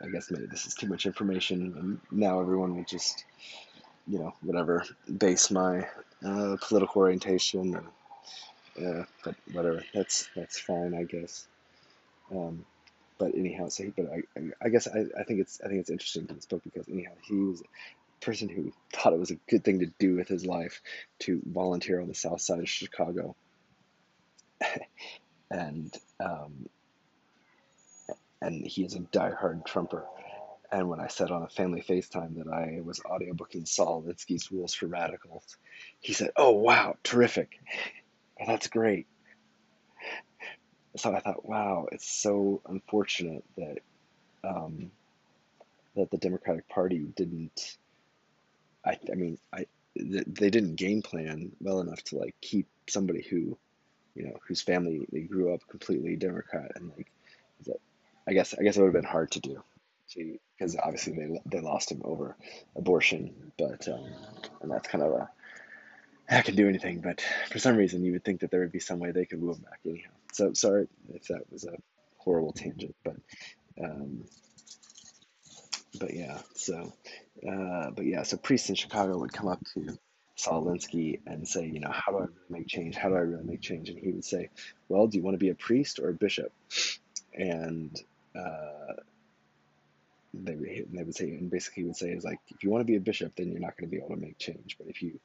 I 0.02 0.08
guess 0.08 0.32
maybe 0.32 0.46
this 0.46 0.66
is 0.66 0.74
too 0.76 0.88
much 0.88 1.06
information, 1.06 1.74
and 1.78 2.20
now 2.20 2.40
everyone 2.40 2.76
will 2.76 2.86
just, 2.86 3.26
you 4.08 4.20
know, 4.20 4.34
whatever, 4.42 4.86
base 5.18 5.52
my 5.52 5.88
uh, 6.26 6.58
political 6.62 7.02
orientation, 7.02 7.76
and, 7.76 7.88
yeah, 8.78 9.06
but 9.24 9.36
whatever, 9.52 9.84
that's 9.94 10.30
that's 10.36 10.60
fine, 10.60 10.94
I 10.96 11.04
guess. 11.04 11.48
Um, 12.32 12.66
but 13.18 13.34
anyhow, 13.36 13.70
so 13.70 13.84
he, 13.84 13.90
but 13.90 14.08
I, 14.12 14.42
I 14.62 14.70
guess 14.70 14.88
I, 14.88 15.06
I 15.20 15.24
think 15.24 15.40
it's 15.40 15.60
I 15.64 15.68
think 15.68 15.82
it's 15.82 15.90
interesting 15.90 16.28
in 16.30 16.36
this 16.36 16.46
book 16.46 16.62
because 16.64 16.88
anyhow 16.88 17.12
he 17.24 17.36
was 17.36 17.62
a 17.62 18.26
person 18.26 18.50
who 18.50 18.72
thought 18.94 19.14
it 19.14 19.20
was 19.20 19.32
a 19.32 19.40
good 19.50 19.64
thing 19.64 19.80
to 19.80 19.92
do 20.00 20.16
with 20.16 20.28
his 20.28 20.46
life 20.46 20.82
to 21.20 21.42
volunteer 21.46 22.02
on 22.02 22.08
the 22.08 22.14
south 22.14 22.42
side 22.42 22.60
of 22.60 22.70
Chicago 22.70 23.36
and 25.52 25.96
um, 26.20 26.68
and 28.42 28.66
he 28.66 28.84
is 28.84 28.96
a 28.96 29.00
diehard 29.00 29.66
Trumper. 29.66 30.06
And 30.70 30.90
when 30.90 31.00
I 31.00 31.08
said 31.08 31.32
on 31.32 31.44
a 31.44 31.48
family 31.48 31.82
FaceTime 31.82 32.36
that 32.38 32.52
I 32.52 32.82
was 32.82 33.00
audiobooking 33.00 33.68
Saul 33.68 34.04
Alinsky's 34.04 34.52
Rules 34.52 34.74
for 34.74 34.88
Radicals, 34.88 35.56
he 36.02 36.14
said, 36.14 36.32
"Oh 36.36 36.52
wow, 36.52 36.98
terrific! 37.04 37.60
That's 38.46 38.68
great." 38.68 39.08
So 40.96 41.14
I 41.14 41.20
thought, 41.20 41.48
wow, 41.48 41.88
it's 41.92 42.10
so 42.10 42.62
unfortunate 42.68 43.44
that 43.58 43.80
um, 44.44 44.92
that 45.96 46.10
the 46.12 46.18
Democratic 46.18 46.68
Party 46.68 47.00
didn't. 47.00 47.78
I, 48.86 48.98
I 49.12 49.16
mean, 49.16 49.38
I 49.54 49.66
they 49.96 50.50
didn't 50.50 50.76
game 50.76 51.02
plan 51.02 51.52
well 51.60 51.80
enough 51.82 52.04
to 52.06 52.18
like 52.18 52.36
keep 52.42 52.68
somebody 52.88 53.22
who 53.22 53.58
you 54.18 54.24
know, 54.24 54.38
whose 54.48 54.62
family 54.62 55.06
they 55.12 55.22
grew 55.22 55.54
up 55.54 55.62
completely 55.70 56.16
Democrat, 56.16 56.72
and 56.76 56.92
like, 56.98 57.08
I 58.28 58.34
guess 58.34 58.56
I 58.60 58.64
guess 58.64 58.76
it 58.76 58.82
would 58.82 58.88
have 58.88 59.02
been 59.02 59.04
hard 59.04 59.32
to 59.32 59.40
do, 59.40 59.64
because 60.58 60.76
obviously 60.76 61.14
they 61.14 61.42
they 61.46 61.60
lost 61.60 61.92
him 61.92 62.02
over 62.04 62.36
abortion, 62.76 63.52
but 63.60 63.88
um, 63.88 64.10
and 64.62 64.72
that's 64.72 64.88
kind 64.88 65.04
of 65.04 65.14
a 65.14 65.30
I 66.30 66.42
can 66.42 66.56
do 66.56 66.68
anything, 66.68 67.00
but 67.02 67.22
for 67.50 67.60
some 67.60 67.78
reason 67.78 68.04
you 68.04 68.12
would 68.14 68.26
think 68.26 68.42
that 68.42 68.52
there 68.52 68.60
would 68.62 68.72
be 68.72 68.80
some 68.80 69.00
way 69.00 69.12
they 69.12 69.26
could 69.26 69.42
move 69.42 69.64
back 69.64 69.80
anyhow. 69.86 70.12
So 70.34 70.54
sorry 70.54 70.88
if 71.14 71.28
that 71.28 71.52
was 71.52 71.64
a 71.66 71.76
horrible 72.18 72.52
tangent, 72.52 72.96
but 73.04 73.16
um, 73.82 74.24
but 76.00 76.14
yeah, 76.14 76.40
so 76.54 76.94
uh, 77.48 77.92
but 77.92 78.06
yeah, 78.06 78.24
so 78.24 78.38
priests 78.38 78.70
in 78.70 78.76
Chicago 78.76 79.18
would 79.18 79.32
come 79.32 79.48
up 79.48 79.64
to 79.74 79.98
Saul 80.36 80.66
Alinsky 80.66 81.20
and 81.26 81.48
say, 81.48 81.66
you 81.66 81.80
know, 81.80 81.92
how 81.92 82.12
do 82.12 82.18
I 82.20 82.22
really 82.22 82.34
make 82.50 82.68
change? 82.68 82.96
How 82.96 83.10
do 83.10 83.16
I 83.16 83.20
really 83.20 83.44
make 83.44 83.62
change? 83.62 83.90
And 83.90 83.98
he 83.98 84.12
would 84.12 84.26
say, 84.26 84.50
well, 84.88 85.08
do 85.08 85.18
you 85.18 85.24
want 85.24 85.34
to 85.34 85.40
be 85.40 85.50
a 85.50 85.56
priest 85.56 86.00
or 86.00 86.10
a 86.10 86.14
bishop? 86.14 86.52
And 87.34 88.00
uh, 88.36 88.94
they 90.44 90.56
would, 90.56 90.88
they 90.92 91.04
would 91.04 91.16
say, 91.16 91.26
and 91.26 91.50
basically 91.50 91.84
would 91.84 91.96
say 91.96 92.12
is 92.12 92.24
like, 92.24 92.40
if 92.50 92.64
you 92.64 92.70
want 92.70 92.82
to 92.82 92.86
be 92.86 92.96
a 92.96 93.00
bishop, 93.00 93.34
then 93.36 93.52
you're 93.52 93.62
not 93.62 93.78
going 93.78 93.90
to 93.90 93.92
be 93.92 93.98
able 93.98 94.16
to 94.16 94.22
make 94.22 94.38
change. 94.38 94.78
But 94.78 94.88
if 94.88 95.02
you 95.02 95.20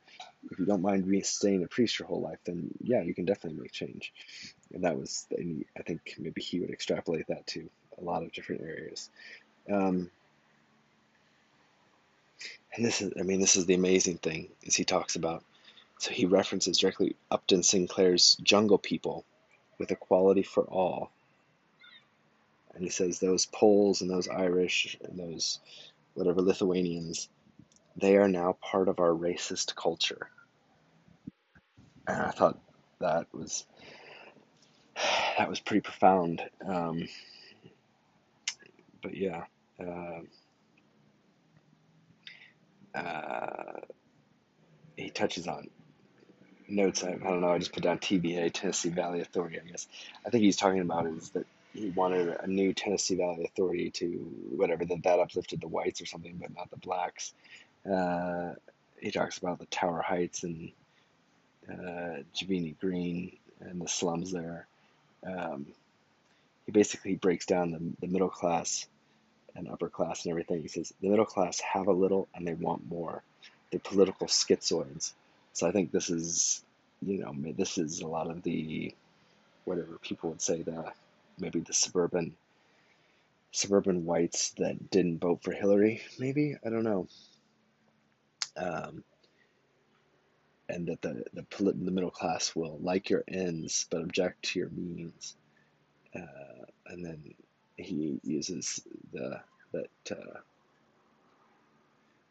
if 0.50 0.58
you 0.58 0.66
don't 0.66 0.82
mind 0.82 1.26
staying 1.26 1.62
a 1.62 1.68
priest 1.68 1.98
your 1.98 2.08
whole 2.08 2.20
life, 2.20 2.38
then 2.44 2.70
yeah, 2.82 3.02
you 3.02 3.14
can 3.14 3.24
definitely 3.24 3.60
make 3.60 3.72
change. 3.72 4.12
And 4.74 4.84
that 4.84 4.98
was, 4.98 5.26
and 5.36 5.64
I 5.78 5.82
think 5.82 6.16
maybe 6.18 6.40
he 6.40 6.60
would 6.60 6.70
extrapolate 6.70 7.26
that 7.28 7.46
to 7.48 7.68
a 8.00 8.04
lot 8.04 8.22
of 8.22 8.32
different 8.32 8.62
areas. 8.62 9.10
Um, 9.70 10.10
and 12.74 12.84
this 12.84 13.02
is, 13.02 13.12
I 13.18 13.22
mean, 13.22 13.40
this 13.40 13.56
is 13.56 13.66
the 13.66 13.74
amazing 13.74 14.18
thing, 14.18 14.48
is 14.62 14.74
he 14.74 14.84
talks 14.84 15.16
about, 15.16 15.44
so 15.98 16.10
he 16.10 16.26
references 16.26 16.78
directly 16.78 17.16
Upton 17.30 17.62
Sinclair's 17.62 18.36
Jungle 18.42 18.78
People 18.78 19.24
with 19.78 19.92
equality 19.92 20.42
for 20.42 20.64
all. 20.64 21.10
And 22.74 22.82
he 22.82 22.90
says 22.90 23.18
those 23.18 23.46
Poles 23.46 24.00
and 24.00 24.10
those 24.10 24.28
Irish 24.28 24.96
and 25.02 25.18
those 25.18 25.58
whatever 26.14 26.42
Lithuanians, 26.42 27.28
they 27.96 28.16
are 28.16 28.28
now 28.28 28.56
part 28.60 28.88
of 28.88 28.98
our 29.00 29.10
racist 29.10 29.74
culture. 29.74 30.28
And 32.06 32.22
I 32.22 32.30
thought 32.30 32.58
that 33.00 33.26
was 33.32 33.66
that 35.38 35.48
was 35.48 35.60
pretty 35.60 35.80
profound. 35.80 36.42
Um, 36.66 37.08
but 39.02 39.16
yeah. 39.16 39.44
Uh, 39.80 40.20
uh, 42.94 43.80
he 44.96 45.10
touches 45.10 45.48
on 45.48 45.68
notes. 46.68 47.02
I, 47.02 47.12
I 47.12 47.16
don't 47.16 47.40
know. 47.40 47.50
I 47.50 47.58
just 47.58 47.72
put 47.72 47.82
down 47.82 47.98
TVA, 47.98 48.52
Tennessee 48.52 48.90
Valley 48.90 49.20
Authority. 49.20 49.58
I 49.58 49.68
guess 49.68 49.86
I 50.26 50.30
think 50.30 50.44
he's 50.44 50.56
talking 50.56 50.80
about 50.80 51.06
is 51.06 51.30
that 51.30 51.46
he 51.72 51.90
wanted 51.90 52.36
a 52.40 52.46
new 52.46 52.72
Tennessee 52.72 53.16
Valley 53.16 53.44
Authority 53.44 53.90
to 53.90 54.06
whatever 54.56 54.84
that 54.84 55.02
that 55.02 55.18
uplifted 55.18 55.60
the 55.60 55.68
whites 55.68 56.00
or 56.00 56.06
something, 56.06 56.36
but 56.40 56.54
not 56.54 56.70
the 56.70 56.76
blacks. 56.76 57.32
Uh, 57.90 58.54
he 59.00 59.10
talks 59.10 59.38
about 59.38 59.58
the 59.58 59.66
Tower 59.66 60.02
Heights 60.02 60.44
and 60.44 60.70
uh, 61.68 62.22
Cabrini-Green 62.36 63.36
and 63.60 63.80
the 63.80 63.88
slums 63.88 64.32
there. 64.32 64.66
Um, 65.26 65.66
he 66.66 66.72
basically 66.72 67.14
breaks 67.16 67.46
down 67.46 67.70
the, 67.70 68.06
the 68.06 68.12
middle 68.12 68.28
class 68.28 68.86
and 69.54 69.68
upper 69.68 69.88
class 69.88 70.24
and 70.24 70.30
everything. 70.30 70.62
He 70.62 70.68
says 70.68 70.92
the 71.00 71.08
middle 71.08 71.24
class 71.24 71.60
have 71.60 71.88
a 71.88 71.92
little 71.92 72.28
and 72.34 72.46
they 72.46 72.54
want 72.54 72.88
more. 72.88 73.22
They're 73.70 73.80
political 73.80 74.26
schizoids. 74.26 75.12
So 75.52 75.66
I 75.66 75.72
think 75.72 75.90
this 75.90 76.10
is, 76.10 76.62
you 77.00 77.18
know, 77.18 77.34
this 77.56 77.78
is 77.78 78.00
a 78.00 78.06
lot 78.06 78.30
of 78.30 78.42
the, 78.42 78.94
whatever 79.64 79.98
people 80.02 80.30
would 80.30 80.42
say, 80.42 80.62
the 80.62 80.92
maybe 81.38 81.60
the 81.60 81.74
suburban, 81.74 82.34
suburban 83.50 84.04
whites 84.04 84.50
that 84.58 84.90
didn't 84.90 85.18
vote 85.20 85.42
for 85.42 85.52
Hillary. 85.52 86.02
Maybe 86.18 86.56
I 86.64 86.70
don't 86.70 86.84
know. 86.84 87.06
Um, 88.56 89.04
and 90.68 90.86
that 90.88 91.02
the 91.02 91.24
the, 91.34 91.44
the 91.72 91.90
middle 91.90 92.10
class 92.10 92.54
will 92.54 92.78
like 92.80 93.10
your 93.10 93.24
ends 93.28 93.86
but 93.90 94.02
object 94.02 94.42
to 94.44 94.58
your 94.58 94.70
means. 94.70 95.36
Uh, 96.14 96.64
and 96.86 97.04
then 97.04 97.34
he 97.76 98.20
uses 98.22 98.80
the 99.12 99.40
that 99.72 99.88
uh, 100.10 100.38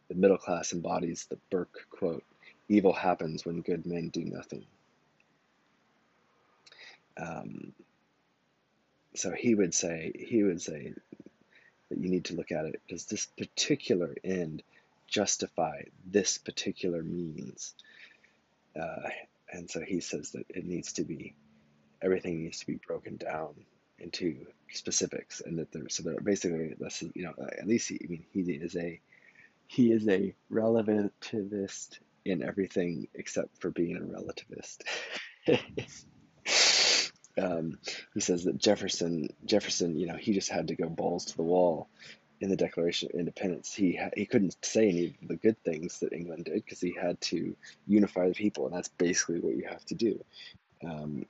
the 0.10 0.16
middle 0.16 0.38
class 0.38 0.74
embodies 0.74 1.26
the 1.30 1.38
Burke 1.50 1.88
quote: 1.90 2.24
"Evil 2.70 2.94
happens 2.94 3.46
when 3.46 3.62
good 3.62 3.86
men 3.86 4.10
do 4.10 4.24
nothing." 4.24 4.66
Um, 7.18 7.74
so 9.16 9.32
he 9.32 9.56
would 9.56 9.74
say 9.74 10.12
he 10.16 10.44
would 10.44 10.62
say 10.62 10.94
that 11.90 12.00
you 12.00 12.10
need 12.10 12.26
to 12.26 12.36
look 12.36 12.52
at 12.52 12.66
it 12.66 12.82
does 12.88 13.06
this 13.06 13.26
particular 13.26 14.16
end 14.24 14.64
justify 15.08 15.82
this 16.06 16.38
particular 16.38 17.04
means? 17.04 17.76
Uh, 18.80 19.10
and 19.52 19.70
so 19.70 19.82
he 19.82 20.00
says 20.00 20.32
that 20.32 20.46
it 20.50 20.66
needs 20.66 20.94
to 20.94 21.04
be 21.04 21.36
everything 22.02 22.44
needs 22.44 22.60
to 22.60 22.68
be 22.68 22.80
broken 22.88 23.18
down 23.18 23.54
into 24.00 24.46
specifics 24.72 25.42
and 25.42 25.60
that 25.60 25.72
there's 25.72 25.96
so 25.96 26.04
that 26.04 26.24
basically 26.24 26.74
this 26.80 27.04
is 27.04 27.12
you 27.14 27.24
know 27.24 27.34
at 27.40 27.68
least 27.68 27.90
he, 27.90 28.00
I 28.04 28.08
mean 28.08 28.26
he 28.32 28.42
is 28.54 28.76
a 28.76 29.00
he 29.68 29.92
is 29.92 30.08
a 30.08 30.34
relativist 30.52 32.00
in 32.26 32.42
everything 32.42 33.08
except 33.14 33.60
for 33.60 33.70
being 33.70 33.98
a 33.98 34.00
relativist 34.00 34.84
um, 37.38 37.78
he 38.14 38.20
says 38.20 38.44
that 38.46 38.58
Jefferson 38.58 39.30
Jefferson 39.46 39.98
you 39.98 40.08
know 40.08 40.16
he 40.16 40.34
just 40.34 40.50
had 40.50 40.68
to 40.70 40.76
go 40.76 40.90
balls 40.90 41.26
to 41.26 41.38
the 41.38 41.44
wall 41.44 41.88
in 42.42 42.50
the 42.50 42.56
Declaration 42.58 43.10
of 43.14 43.20
Independence. 43.20 43.74
He 43.74 43.96
ha- 43.96 44.10
he 44.16 44.26
couldn't 44.26 44.58
say 44.64 44.90
any 44.90 45.18
of 45.22 45.28
the 45.28 45.36
good 45.36 45.62
things 45.64 46.00
that 46.00 46.14
England 46.14 46.46
did 46.46 46.56
because 46.56 46.82
he 46.82 46.96
had 47.00 47.20
to 47.22 47.56
unify 47.88 48.28
the 48.28 48.34
people, 48.34 48.66
and 48.66 48.76
that's 48.76 48.90
basically 48.90 49.40
what 49.40 49.56
you 49.56 49.66
have 49.70 49.86
to 49.86 49.96
do. 49.96 50.24
Um, 50.84 51.26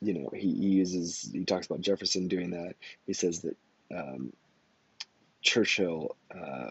you 0.00 0.14
know, 0.14 0.30
he, 0.32 0.52
he 0.52 0.68
uses 0.68 1.30
he 1.32 1.44
talks 1.44 1.66
about 1.66 1.80
Jefferson 1.80 2.28
doing 2.28 2.50
that. 2.50 2.74
He 3.06 3.12
says 3.12 3.40
that 3.40 3.56
um, 3.94 4.32
Churchill. 5.40 6.16
Uh, 6.34 6.70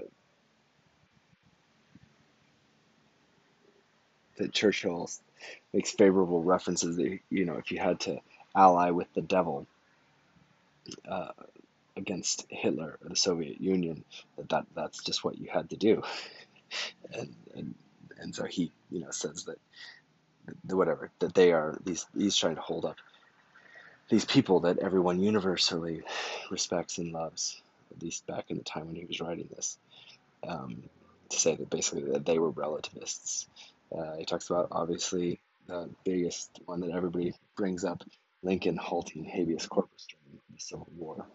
that 4.38 4.54
Churchill 4.54 5.10
makes 5.74 5.92
favorable 5.92 6.44
references 6.44 6.96
that 6.98 7.20
you 7.30 7.46
know 7.46 7.56
if 7.56 7.72
you 7.72 7.80
had 7.80 8.00
to 8.00 8.20
ally 8.56 8.90
with 8.90 9.12
the 9.14 9.22
devil 9.22 9.68
uh, 11.08 11.32
against 11.96 12.46
Hitler 12.50 12.98
or 13.02 13.10
the 13.10 13.16
Soviet 13.16 13.60
Union 13.60 14.04
that, 14.38 14.50
that 14.50 14.66
that's 14.76 15.04
just 15.04 15.24
what 15.24 15.38
you 15.38 15.50
had 15.52 15.70
to 15.72 15.78
do. 15.78 16.04
And 17.14 17.34
and 17.56 17.76
and 18.20 18.36
so 18.36 18.44
he 18.44 18.74
you 18.92 19.00
know 19.00 19.12
says 19.12 19.46
that 19.46 19.58
the 20.66 20.76
whatever 20.76 21.10
that 21.20 21.34
they 21.34 21.54
are 21.54 21.78
these 21.86 22.06
he's 22.14 22.36
trying 22.36 22.56
to 22.56 22.62
hold 22.62 22.84
up 22.84 22.98
these 24.10 24.26
people 24.26 24.62
that 24.62 24.80
everyone 24.80 25.22
universally 25.22 26.02
respects 26.50 26.98
and 26.98 27.14
loves 27.14 27.62
at 27.96 28.02
least 28.04 28.28
back 28.28 28.46
in 28.50 28.58
the 28.58 28.64
time 28.64 28.88
when 28.88 28.96
he 28.96 29.06
was 29.06 29.22
writing 29.22 29.48
this 29.56 29.78
um, 30.48 30.84
to 31.30 31.40
say 31.40 31.56
that 31.56 31.70
basically 31.70 32.12
that 32.12 32.26
they 32.26 32.40
were 32.40 32.50
relativists 32.52 33.48
uh, 33.96 34.16
he 34.18 34.26
talks 34.26 34.50
about 34.50 34.68
obviously 34.72 35.40
the 35.68 35.90
biggest 36.04 36.60
one 36.66 36.80
that 36.82 36.92
everybody 36.92 37.34
brings 37.56 37.84
up 37.84 38.04
Lincoln 38.44 38.78
halting 38.78 39.26
habeas 39.26 39.68
corpus 39.68 40.08
during 40.08 40.40
the 40.54 40.60
Civil 40.60 40.88
War 40.98 41.26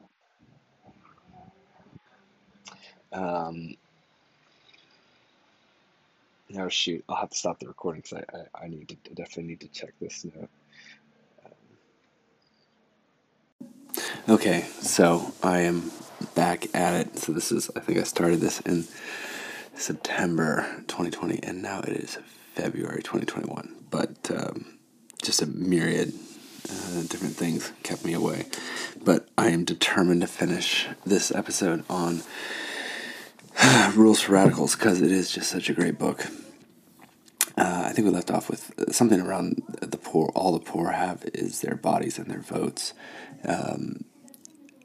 um, 3.13 3.75
no 6.49 6.69
shoot 6.69 7.05
I'll 7.09 7.17
have 7.17 7.31
to 7.31 7.37
stop 7.37 7.59
the 7.59 7.69
recording 7.69 8.03
because 8.03 8.25
I, 8.33 8.37
I, 8.39 8.65
I 8.65 8.69
need 8.69 8.89
to 8.89 8.97
I 9.11 9.15
definitely 9.15 9.45
need 9.45 9.61
to 9.61 9.69
check 9.69 9.93
this 10.01 10.25
note 10.25 10.49
Okay, 14.29 14.65
so 14.81 15.33
I 15.43 15.61
am 15.61 15.91
back 16.37 16.73
at 16.75 16.95
it. 16.95 17.19
So 17.19 17.33
this 17.33 17.51
is, 17.51 17.71
I 17.75 17.81
think 17.81 17.99
I 17.99 18.05
started 18.05 18.41
this 18.41 18.61
in 18.61 18.85
September 19.75 20.65
2020, 20.87 21.41
and 21.43 21.61
now 21.61 21.81
it 21.81 21.89
is 21.89 22.19
February 22.55 23.03
2021. 23.03 23.87
But 23.91 24.31
um, 24.31 24.79
just 25.23 25.43
a 25.43 25.47
myriad 25.47 26.13
uh, 26.69 27.03
different 27.03 27.37
things 27.37 27.73
kept 27.83 28.05
me 28.05 28.13
away. 28.13 28.47
But 29.05 29.29
I 29.37 29.49
am 29.49 29.65
determined 29.65 30.21
to 30.21 30.27
finish 30.27 30.87
this 31.05 31.35
episode 31.35 31.85
on 31.91 32.23
Rules 33.95 34.21
for 34.21 34.33
Radicals 34.33 34.77
because 34.77 35.01
it 35.01 35.11
is 35.11 35.31
just 35.31 35.51
such 35.51 35.69
a 35.69 35.75
great 35.75 35.99
book. 35.99 36.27
Uh, 37.57 37.83
I 37.87 37.93
think 37.93 38.07
we 38.07 38.13
left 38.13 38.31
off 38.31 38.49
with 38.49 38.73
something 38.95 39.21
around 39.21 39.63
the 39.81 39.99
poor. 39.99 40.31
All 40.35 40.53
the 40.53 40.65
poor 40.65 40.91
have 40.93 41.25
is 41.35 41.61
their 41.61 41.77
bodies 41.77 42.19
and 42.19 42.31
their 42.31 42.41
votes. 42.41 42.95
Um, 43.45 44.05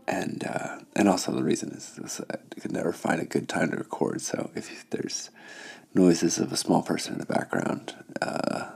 and 0.08 0.45
uh, 0.45 0.80
and 0.95 1.08
also 1.08 1.34
the 1.34 1.43
reason 1.43 1.71
is, 1.71 1.99
is 1.99 2.21
I 2.30 2.60
could 2.60 2.71
never 2.71 2.93
find 2.93 3.21
a 3.21 3.25
good 3.25 3.47
time 3.47 3.71
to 3.71 3.77
record. 3.77 4.21
So 4.21 4.51
if 4.56 4.89
there's 4.89 5.30
noises 5.98 6.38
of 6.38 6.52
a 6.52 6.58
small 6.58 6.82
person 6.82 7.14
in 7.14 7.20
the 7.20 7.26
background, 7.26 7.96
uh, 8.22 8.70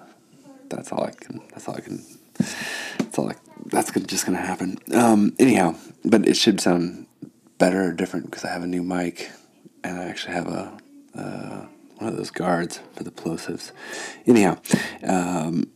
that's 0.70 0.92
all 0.92 1.04
I 1.04 1.12
can. 1.12 1.42
That's 1.52 1.68
all 1.68 1.76
I 1.76 1.82
can. 1.82 2.04
That's 2.38 3.18
all. 3.18 3.30
I, 3.30 3.36
that's 3.66 3.92
just 3.92 4.26
gonna 4.26 4.40
happen. 4.40 4.78
Um, 4.94 5.36
anyhow, 5.40 5.76
but 6.04 6.28
it 6.28 6.36
should 6.36 6.60
sound 6.60 7.08
better 7.58 7.90
or 7.90 7.92
different 7.92 8.26
because 8.26 8.44
I 8.44 8.52
have 8.52 8.64
a 8.64 8.68
new 8.68 8.84
mic, 8.84 9.32
and 9.84 10.00
I 10.00 10.06
actually 10.06 10.34
have 10.34 10.48
a. 10.48 10.78
Uh, 11.16 11.66
one 12.02 12.10
of 12.10 12.18
those 12.18 12.32
guards 12.32 12.80
for 12.96 13.04
the 13.04 13.12
plosives. 13.12 13.72
Anyhow, 14.26 14.58
um, 15.04 15.70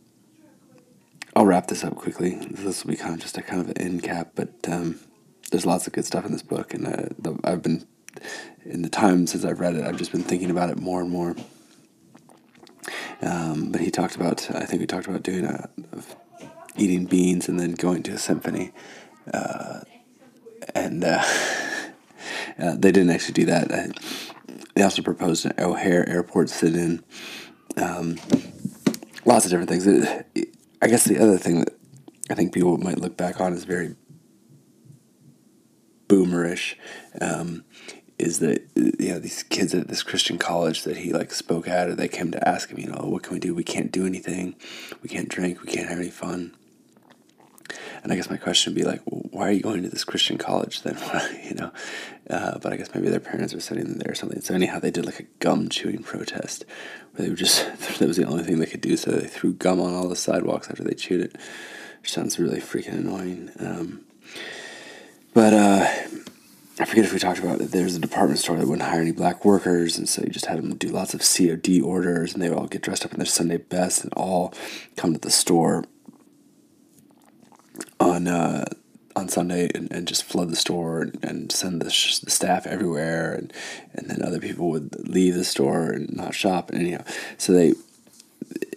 I'll 1.36 1.46
wrap 1.46 1.68
this 1.68 1.84
up 1.84 1.94
quickly. 1.94 2.34
This 2.50 2.84
will 2.84 2.90
be 2.90 2.96
kind 2.96 3.14
of 3.14 3.20
just 3.20 3.38
a 3.38 3.42
kind 3.42 3.60
of 3.60 3.68
an 3.68 3.78
end 3.78 4.02
cap, 4.02 4.32
but 4.34 4.52
um, 4.66 4.98
there's 5.50 5.64
lots 5.64 5.86
of 5.86 5.92
good 5.92 6.04
stuff 6.04 6.26
in 6.26 6.32
this 6.32 6.42
book, 6.42 6.74
and 6.74 6.86
uh, 6.86 7.08
the, 7.18 7.38
I've 7.44 7.62
been 7.62 7.86
in 8.64 8.82
the 8.82 8.88
time 8.88 9.26
since 9.26 9.44
I've 9.44 9.60
read 9.60 9.76
it, 9.76 9.84
I've 9.84 9.96
just 9.96 10.12
been 10.12 10.22
thinking 10.22 10.50
about 10.50 10.70
it 10.70 10.78
more 10.78 11.00
and 11.00 11.10
more. 11.10 11.36
Um, 13.22 13.72
but 13.72 13.80
he 13.80 13.90
talked 13.90 14.16
about, 14.16 14.50
I 14.54 14.64
think 14.64 14.80
we 14.80 14.86
talked 14.86 15.06
about 15.06 15.22
doing 15.22 15.44
a, 15.44 15.68
eating 16.76 17.06
beans 17.06 17.48
and 17.48 17.58
then 17.58 17.72
going 17.72 18.02
to 18.04 18.12
a 18.12 18.18
symphony, 18.18 18.72
uh, 19.32 19.80
and 20.74 21.04
uh, 21.04 21.22
uh 22.58 22.76
they 22.76 22.92
didn't 22.92 23.10
actually 23.10 23.34
do 23.34 23.46
that. 23.46 23.72
I, 23.72 23.88
they 24.74 24.82
also 24.82 25.02
proposed 25.02 25.46
an 25.46 25.54
O'Hare 25.58 26.08
Airport 26.08 26.50
sit-in. 26.50 27.02
Um, 27.76 28.16
lots 29.24 29.44
of 29.44 29.50
different 29.50 29.70
things. 29.70 29.86
It, 29.86 30.26
it, 30.34 30.48
I 30.82 30.88
guess 30.88 31.04
the 31.04 31.18
other 31.18 31.38
thing 31.38 31.60
that 31.60 31.74
I 32.30 32.34
think 32.34 32.52
people 32.52 32.76
might 32.76 32.98
look 32.98 33.16
back 33.16 33.40
on 33.40 33.52
is 33.54 33.64
very 33.64 33.96
boomerish 36.08 36.74
um, 37.20 37.64
is 38.18 38.38
that 38.38 38.66
you 38.74 39.10
know 39.10 39.18
these 39.18 39.42
kids 39.42 39.74
at 39.74 39.88
this 39.88 40.02
Christian 40.02 40.38
college 40.38 40.84
that 40.84 40.96
he 40.96 41.12
like 41.12 41.32
spoke 41.32 41.68
at, 41.68 41.88
or 41.88 41.94
they 41.94 42.08
came 42.08 42.30
to 42.30 42.48
ask 42.48 42.70
him, 42.70 42.78
you 42.78 42.88
know, 42.88 43.04
what 43.04 43.22
can 43.22 43.34
we 43.34 43.40
do? 43.40 43.54
We 43.54 43.64
can't 43.64 43.92
do 43.92 44.06
anything. 44.06 44.54
We 45.02 45.08
can't 45.08 45.28
drink. 45.28 45.62
We 45.62 45.72
can't 45.72 45.88
have 45.88 45.98
any 45.98 46.10
fun. 46.10 46.56
And 48.02 48.12
I 48.12 48.16
guess 48.16 48.30
my 48.30 48.36
question 48.36 48.72
would 48.72 48.80
be 48.80 48.88
like, 48.88 49.00
well, 49.06 49.22
why 49.30 49.48
are 49.48 49.52
you 49.52 49.62
going 49.62 49.82
to 49.82 49.88
this 49.88 50.04
Christian 50.04 50.38
college 50.38 50.82
then? 50.82 50.96
you 51.44 51.54
know, 51.54 51.72
uh, 52.30 52.58
but 52.58 52.72
I 52.72 52.76
guess 52.76 52.94
maybe 52.94 53.08
their 53.08 53.20
parents 53.20 53.52
are 53.52 53.60
sending 53.60 53.86
them 53.86 53.98
there 53.98 54.12
or 54.12 54.14
something. 54.14 54.40
So 54.40 54.54
anyhow, 54.54 54.78
they 54.78 54.92
did 54.92 55.06
like 55.06 55.20
a 55.20 55.24
gum 55.40 55.68
chewing 55.68 56.02
protest, 56.02 56.64
where 57.12 57.24
they 57.24 57.30
were 57.30 57.36
just 57.36 57.66
that 57.98 58.06
was 58.06 58.16
the 58.16 58.26
only 58.26 58.44
thing 58.44 58.58
they 58.58 58.66
could 58.66 58.80
do. 58.80 58.96
So 58.96 59.10
they 59.10 59.26
threw 59.26 59.52
gum 59.52 59.80
on 59.80 59.92
all 59.92 60.08
the 60.08 60.16
sidewalks 60.16 60.70
after 60.70 60.84
they 60.84 60.94
chewed 60.94 61.20
it. 61.20 61.36
Which 62.00 62.12
sounds 62.12 62.38
really 62.38 62.60
freaking 62.60 62.98
annoying. 62.98 63.50
Um, 63.58 64.04
but 65.34 65.52
uh, 65.52 65.92
I 66.78 66.84
forget 66.84 67.06
if 67.06 67.12
we 67.12 67.18
talked 67.18 67.38
about 67.38 67.60
it. 67.60 67.70
There's 67.70 67.96
a 67.96 67.98
department 68.00 68.38
store 68.38 68.56
that 68.58 68.66
wouldn't 68.68 68.86
hire 68.86 69.00
any 69.00 69.12
black 69.12 69.44
workers, 69.46 69.96
and 69.96 70.06
so 70.06 70.22
you 70.22 70.28
just 70.28 70.46
had 70.46 70.58
them 70.58 70.74
do 70.76 70.88
lots 70.88 71.14
of 71.14 71.22
COD 71.22 71.80
orders, 71.80 72.34
and 72.34 72.42
they 72.42 72.50
would 72.50 72.58
all 72.58 72.66
get 72.66 72.82
dressed 72.82 73.04
up 73.04 73.12
in 73.12 73.18
their 73.18 73.26
Sunday 73.26 73.56
best 73.56 74.04
and 74.04 74.12
all 74.12 74.52
come 74.94 75.14
to 75.14 75.18
the 75.18 75.30
store 75.30 75.84
on 77.98 78.28
uh, 78.28 78.66
on 79.14 79.28
Sunday 79.30 79.70
and, 79.74 79.90
and 79.90 80.06
just 80.06 80.24
flood 80.24 80.50
the 80.50 80.56
store 80.56 81.00
and, 81.00 81.18
and 81.24 81.50
send 81.50 81.80
the, 81.80 81.90
sh- 81.90 82.18
the 82.18 82.30
staff 82.30 82.66
everywhere, 82.66 83.32
and 83.32 83.52
and 83.94 84.10
then 84.10 84.22
other 84.22 84.38
people 84.38 84.68
would 84.68 85.08
leave 85.08 85.34
the 85.34 85.44
store 85.44 85.90
and 85.90 86.14
not 86.14 86.34
shop, 86.34 86.68
and 86.70 86.78
anyhow, 86.78 87.02
so 87.38 87.54
they 87.54 87.72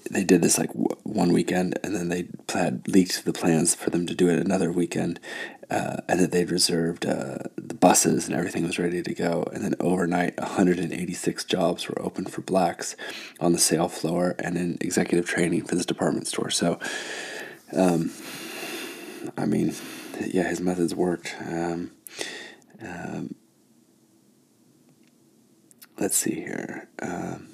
they 0.09 0.23
did 0.23 0.41
this 0.41 0.57
like 0.57 0.69
w- 0.69 0.87
one 1.03 1.33
weekend, 1.33 1.77
and 1.83 1.93
then 1.93 2.07
they 2.07 2.27
had 2.53 2.87
leaked 2.87 3.25
the 3.25 3.33
plans 3.33 3.75
for 3.75 3.89
them 3.89 4.07
to 4.07 4.15
do 4.15 4.29
it 4.29 4.39
another 4.39 4.71
weekend, 4.71 5.19
uh, 5.69 5.97
and 6.07 6.19
that 6.19 6.31
they'd 6.31 6.51
reserved 6.51 7.05
uh, 7.05 7.37
the 7.55 7.75
buses 7.75 8.27
and 8.27 8.35
everything 8.35 8.63
was 8.63 8.79
ready 8.79 9.03
to 9.03 9.13
go. 9.13 9.43
And 9.53 9.63
then 9.63 9.75
overnight, 9.79 10.39
186 10.39 11.43
jobs 11.45 11.87
were 11.87 12.01
open 12.01 12.25
for 12.25 12.41
blacks 12.41 12.95
on 13.39 13.51
the 13.51 13.59
sale 13.59 13.87
floor 13.87 14.35
and 14.39 14.57
in 14.57 14.77
executive 14.81 15.27
training 15.27 15.65
for 15.65 15.75
this 15.75 15.85
department 15.85 16.27
store. 16.27 16.49
So, 16.49 16.79
um, 17.73 18.11
I 19.37 19.45
mean, 19.45 19.75
yeah, 20.25 20.47
his 20.47 20.59
methods 20.59 20.95
worked. 20.95 21.35
Um, 21.45 21.91
um, 22.81 23.35
let's 25.99 26.17
see 26.17 26.35
here. 26.35 26.89
Um, 27.01 27.49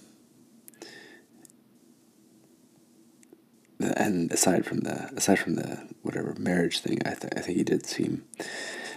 and 3.79 4.31
aside 4.31 4.65
from 4.65 4.79
the 4.79 5.11
aside 5.15 5.39
from 5.39 5.55
the 5.55 5.87
whatever 6.05 6.33
marriage 6.37 6.79
thing, 6.79 6.99
I 7.05 7.11
think 7.11 7.37
I 7.37 7.41
think 7.41 7.57
he 7.57 7.63
did 7.63 7.85
seem, 7.85 8.23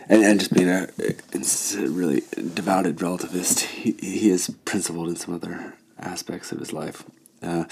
and, 0.09 0.23
and 0.23 0.39
just 0.39 0.53
being 0.53 0.69
a, 0.69 0.89
a 0.99 1.89
really 1.89 2.23
devoted 2.55 2.97
relativist, 2.99 3.61
he, 3.61 3.93
he 4.01 4.31
is 4.31 4.55
principled 4.65 5.09
in 5.09 5.17
some 5.17 5.35
other 5.35 5.75
aspects 5.99 6.53
of 6.53 6.59
his 6.59 6.73
life. 6.73 7.05
Uh, 7.43 7.65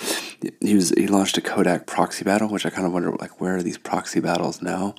he 0.60 0.74
was 0.74 0.90
he 0.90 1.06
launched 1.06 1.38
a 1.38 1.40
Kodak 1.40 1.86
proxy 1.86 2.24
battle, 2.24 2.48
which 2.48 2.66
I 2.66 2.70
kind 2.70 2.86
of 2.86 2.92
wonder 2.92 3.10
like 3.12 3.40
where 3.40 3.56
are 3.56 3.62
these 3.62 3.78
proxy 3.78 4.20
battles 4.20 4.62
now? 4.62 4.94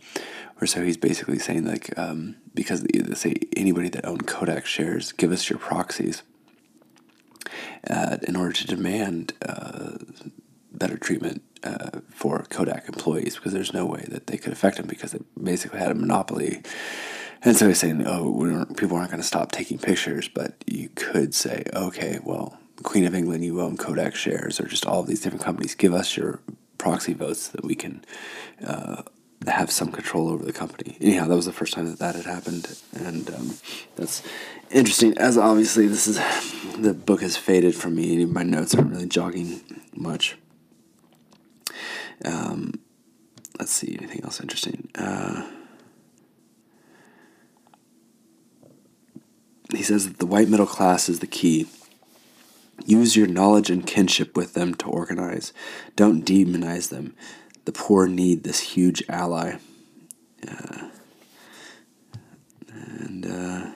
Or 0.60 0.67
so 0.67 0.84
he's 0.84 0.97
basically 0.97 1.39
saying 1.39 1.65
like 1.65 1.97
um, 1.97 2.36
because 2.54 2.82
they 2.82 3.13
say 3.15 3.36
anybody 3.56 3.89
that 3.89 4.06
owned 4.06 4.28
Kodak 4.28 4.65
shares, 4.65 5.12
give 5.12 5.32
us 5.32 5.50
your 5.50 5.60
proxies 5.60 6.23
uh, 7.89 8.17
in 8.28 8.36
order 8.36 8.54
to 8.54 8.67
demand 8.67 9.34
uh, 9.47 9.97
better 10.78 10.98
treatment 10.98 11.42
uh, 11.63 12.00
for 12.10 12.46
Kodak 12.50 12.88
employees 12.88 13.36
because 13.36 13.54
there's 13.54 13.74
no 13.74 13.86
way 13.86 14.06
that 14.10 14.28
they 14.28 14.38
could 14.38 14.54
affect 14.54 14.78
them 14.78 14.88
because 14.88 15.12
they 15.12 15.20
basically 15.42 15.80
had 15.80 15.92
a 15.92 15.96
monopoly. 15.96 16.62
And 17.44 17.56
so 17.56 17.68
he's 17.68 17.80
saying, 17.80 18.06
oh, 18.06 18.66
people 18.76 18.98
aren't 18.98 19.12
going 19.12 19.22
to 19.22 19.28
stop 19.28 19.52
taking 19.52 19.78
pictures, 19.78 20.28
but 20.28 20.56
you 20.66 20.90
could 20.96 21.36
say, 21.36 21.63
okay, 21.74 22.20
well, 22.24 22.58
Queen 22.84 23.06
of 23.06 23.16
England, 23.16 23.44
you 23.44 23.62
own 23.62 23.78
Kodak 23.78 24.16
shares, 24.16 24.60
or 24.60 24.68
just 24.68 24.86
all 24.86 25.02
of 25.02 25.08
these 25.08 25.22
different 25.22 25.44
companies. 25.44 25.76
Give 25.76 25.94
us 25.94 26.16
your 26.16 26.40
proxy 26.78 27.13
votes 27.13 27.44
so 27.44 27.52
that 27.54 27.66
we 27.66 27.76
can 27.76 28.04
uh, 28.66 29.04
have 29.48 29.72
some 29.72 29.92
control 29.92 30.30
over 30.30 30.46
the 30.46 30.54
company. 30.54 30.98
Anyhow, 31.00 31.28
that 31.28 31.36
was 31.36 31.46
the 31.46 31.54
first 31.54 31.74
time 31.74 31.86
that 31.86 32.00
that 32.00 32.16
had 32.16 32.26
happened, 32.26 32.80
and 32.94 33.30
um, 33.34 33.54
that's 33.96 34.24
interesting. 34.72 35.18
As 35.18 35.38
obviously, 35.38 35.88
this 35.88 36.08
is 36.08 36.20
the 36.78 36.94
book 36.94 37.22
has 37.22 37.38
faded 37.38 37.76
from 37.76 37.96
me. 37.96 38.26
My 38.26 38.44
notes 38.44 38.76
aren't 38.76 38.92
really 38.92 39.08
jogging 39.08 39.62
much. 39.96 40.38
Um, 42.25 42.80
let's 43.60 43.71
see 43.71 43.95
anything 43.97 44.23
else 44.23 44.39
interesting. 44.41 44.89
Uh, 44.95 45.47
he 49.71 49.84
says 49.84 50.08
that 50.08 50.19
the 50.19 50.25
white 50.25 50.49
middle 50.49 50.65
class 50.65 51.10
is 51.10 51.19
the 51.19 51.27
key. 51.27 51.67
Use 52.86 53.15
your 53.15 53.27
knowledge 53.27 53.69
and 53.69 53.86
kinship 53.86 54.38
with 54.38 54.53
them 54.53 54.73
to 54.75 54.86
organize. 54.88 55.51
Don't 55.95 56.25
demonize 56.25 56.89
them. 56.89 57.15
The 57.65 57.71
poor 57.71 58.08
need 58.08 58.43
this 58.43 58.60
huge 58.62 59.03
ally. 59.10 59.58
Uh, 60.47 60.89
and 62.71 63.25
uh, 63.25 63.71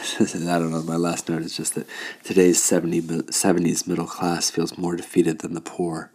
I 0.20 0.58
don't 0.58 0.70
know. 0.70 0.82
My 0.82 0.96
last 0.96 1.28
note 1.28 1.42
is 1.42 1.56
just 1.56 1.74
that 1.74 1.86
today's 2.24 2.62
70, 2.62 3.02
70s 3.02 3.86
middle 3.86 4.06
class 4.06 4.50
feels 4.50 4.78
more 4.78 4.96
defeated 4.96 5.40
than 5.40 5.54
the 5.54 5.60
poor. 5.60 6.10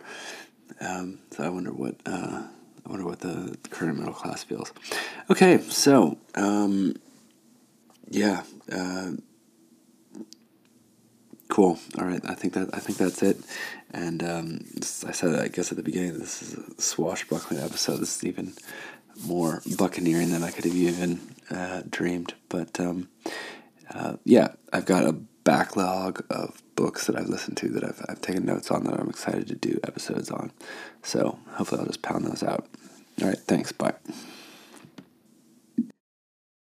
Um, 0.82 1.20
so 1.32 1.44
I 1.44 1.50
wonder 1.50 1.72
what 1.72 1.96
uh, 2.06 2.44
I 2.86 2.90
wonder 2.90 3.06
what 3.06 3.20
the 3.20 3.58
current 3.70 3.98
middle 3.98 4.14
class 4.14 4.44
feels. 4.44 4.74
Okay, 5.30 5.60
so 5.60 6.18
um, 6.34 6.96
yeah, 8.10 8.44
uh, 8.72 9.12
cool. 11.50 11.80
All 11.98 12.06
right, 12.06 12.22
I 12.26 12.34
think 12.34 12.54
that 12.54 12.74
I 12.74 12.80
think 12.80 12.98
that's 12.98 13.22
it. 13.22 13.38
And 13.92 14.24
um, 14.24 14.66
I 15.08 15.12
said, 15.12 15.40
I 15.40 15.48
guess 15.48 15.72
at 15.72 15.78
the 15.78 15.84
beginning, 15.84 16.20
this 16.20 16.42
is 16.42 16.54
a 16.56 16.82
swashbuckling 16.82 17.60
episode. 17.60 17.98
This 17.98 18.18
is 18.18 18.26
even 18.26 18.54
more 19.26 19.62
buccaneering 19.78 20.32
than 20.32 20.44
I 20.44 20.52
could 20.52 20.66
have 20.66 20.76
even 20.76 21.22
uh, 21.50 21.84
dreamed. 21.90 22.34
But 22.50 22.80
um, 22.80 23.10
uh, 23.94 24.18
yeah, 24.24 24.50
I've 24.74 24.86
got 24.86 25.06
a 25.06 25.14
backlog 25.14 26.26
of 26.30 26.62
books 26.76 27.08
that 27.08 27.16
I've 27.16 27.30
listened 27.30 27.58
to 27.58 27.70
that 27.70 27.84
I've, 27.84 28.04
I've 28.10 28.22
taken 28.22 28.46
notes 28.46 28.72
on 28.72 28.84
that 28.86 29.00
I'm 29.00 29.10
excited 29.10 29.48
to 29.48 29.56
do 29.56 29.80
episodes 29.84 30.32
on. 30.32 30.52
So 31.04 31.40
hopefully 31.52 31.82
I'll 31.82 31.88
just 31.88 32.02
pound 32.02 32.26
those 32.26 32.44
out. 32.44 32.68
All 33.22 33.28
right, 33.30 33.38
thanks. 33.38 33.72
Bye. 33.72 33.94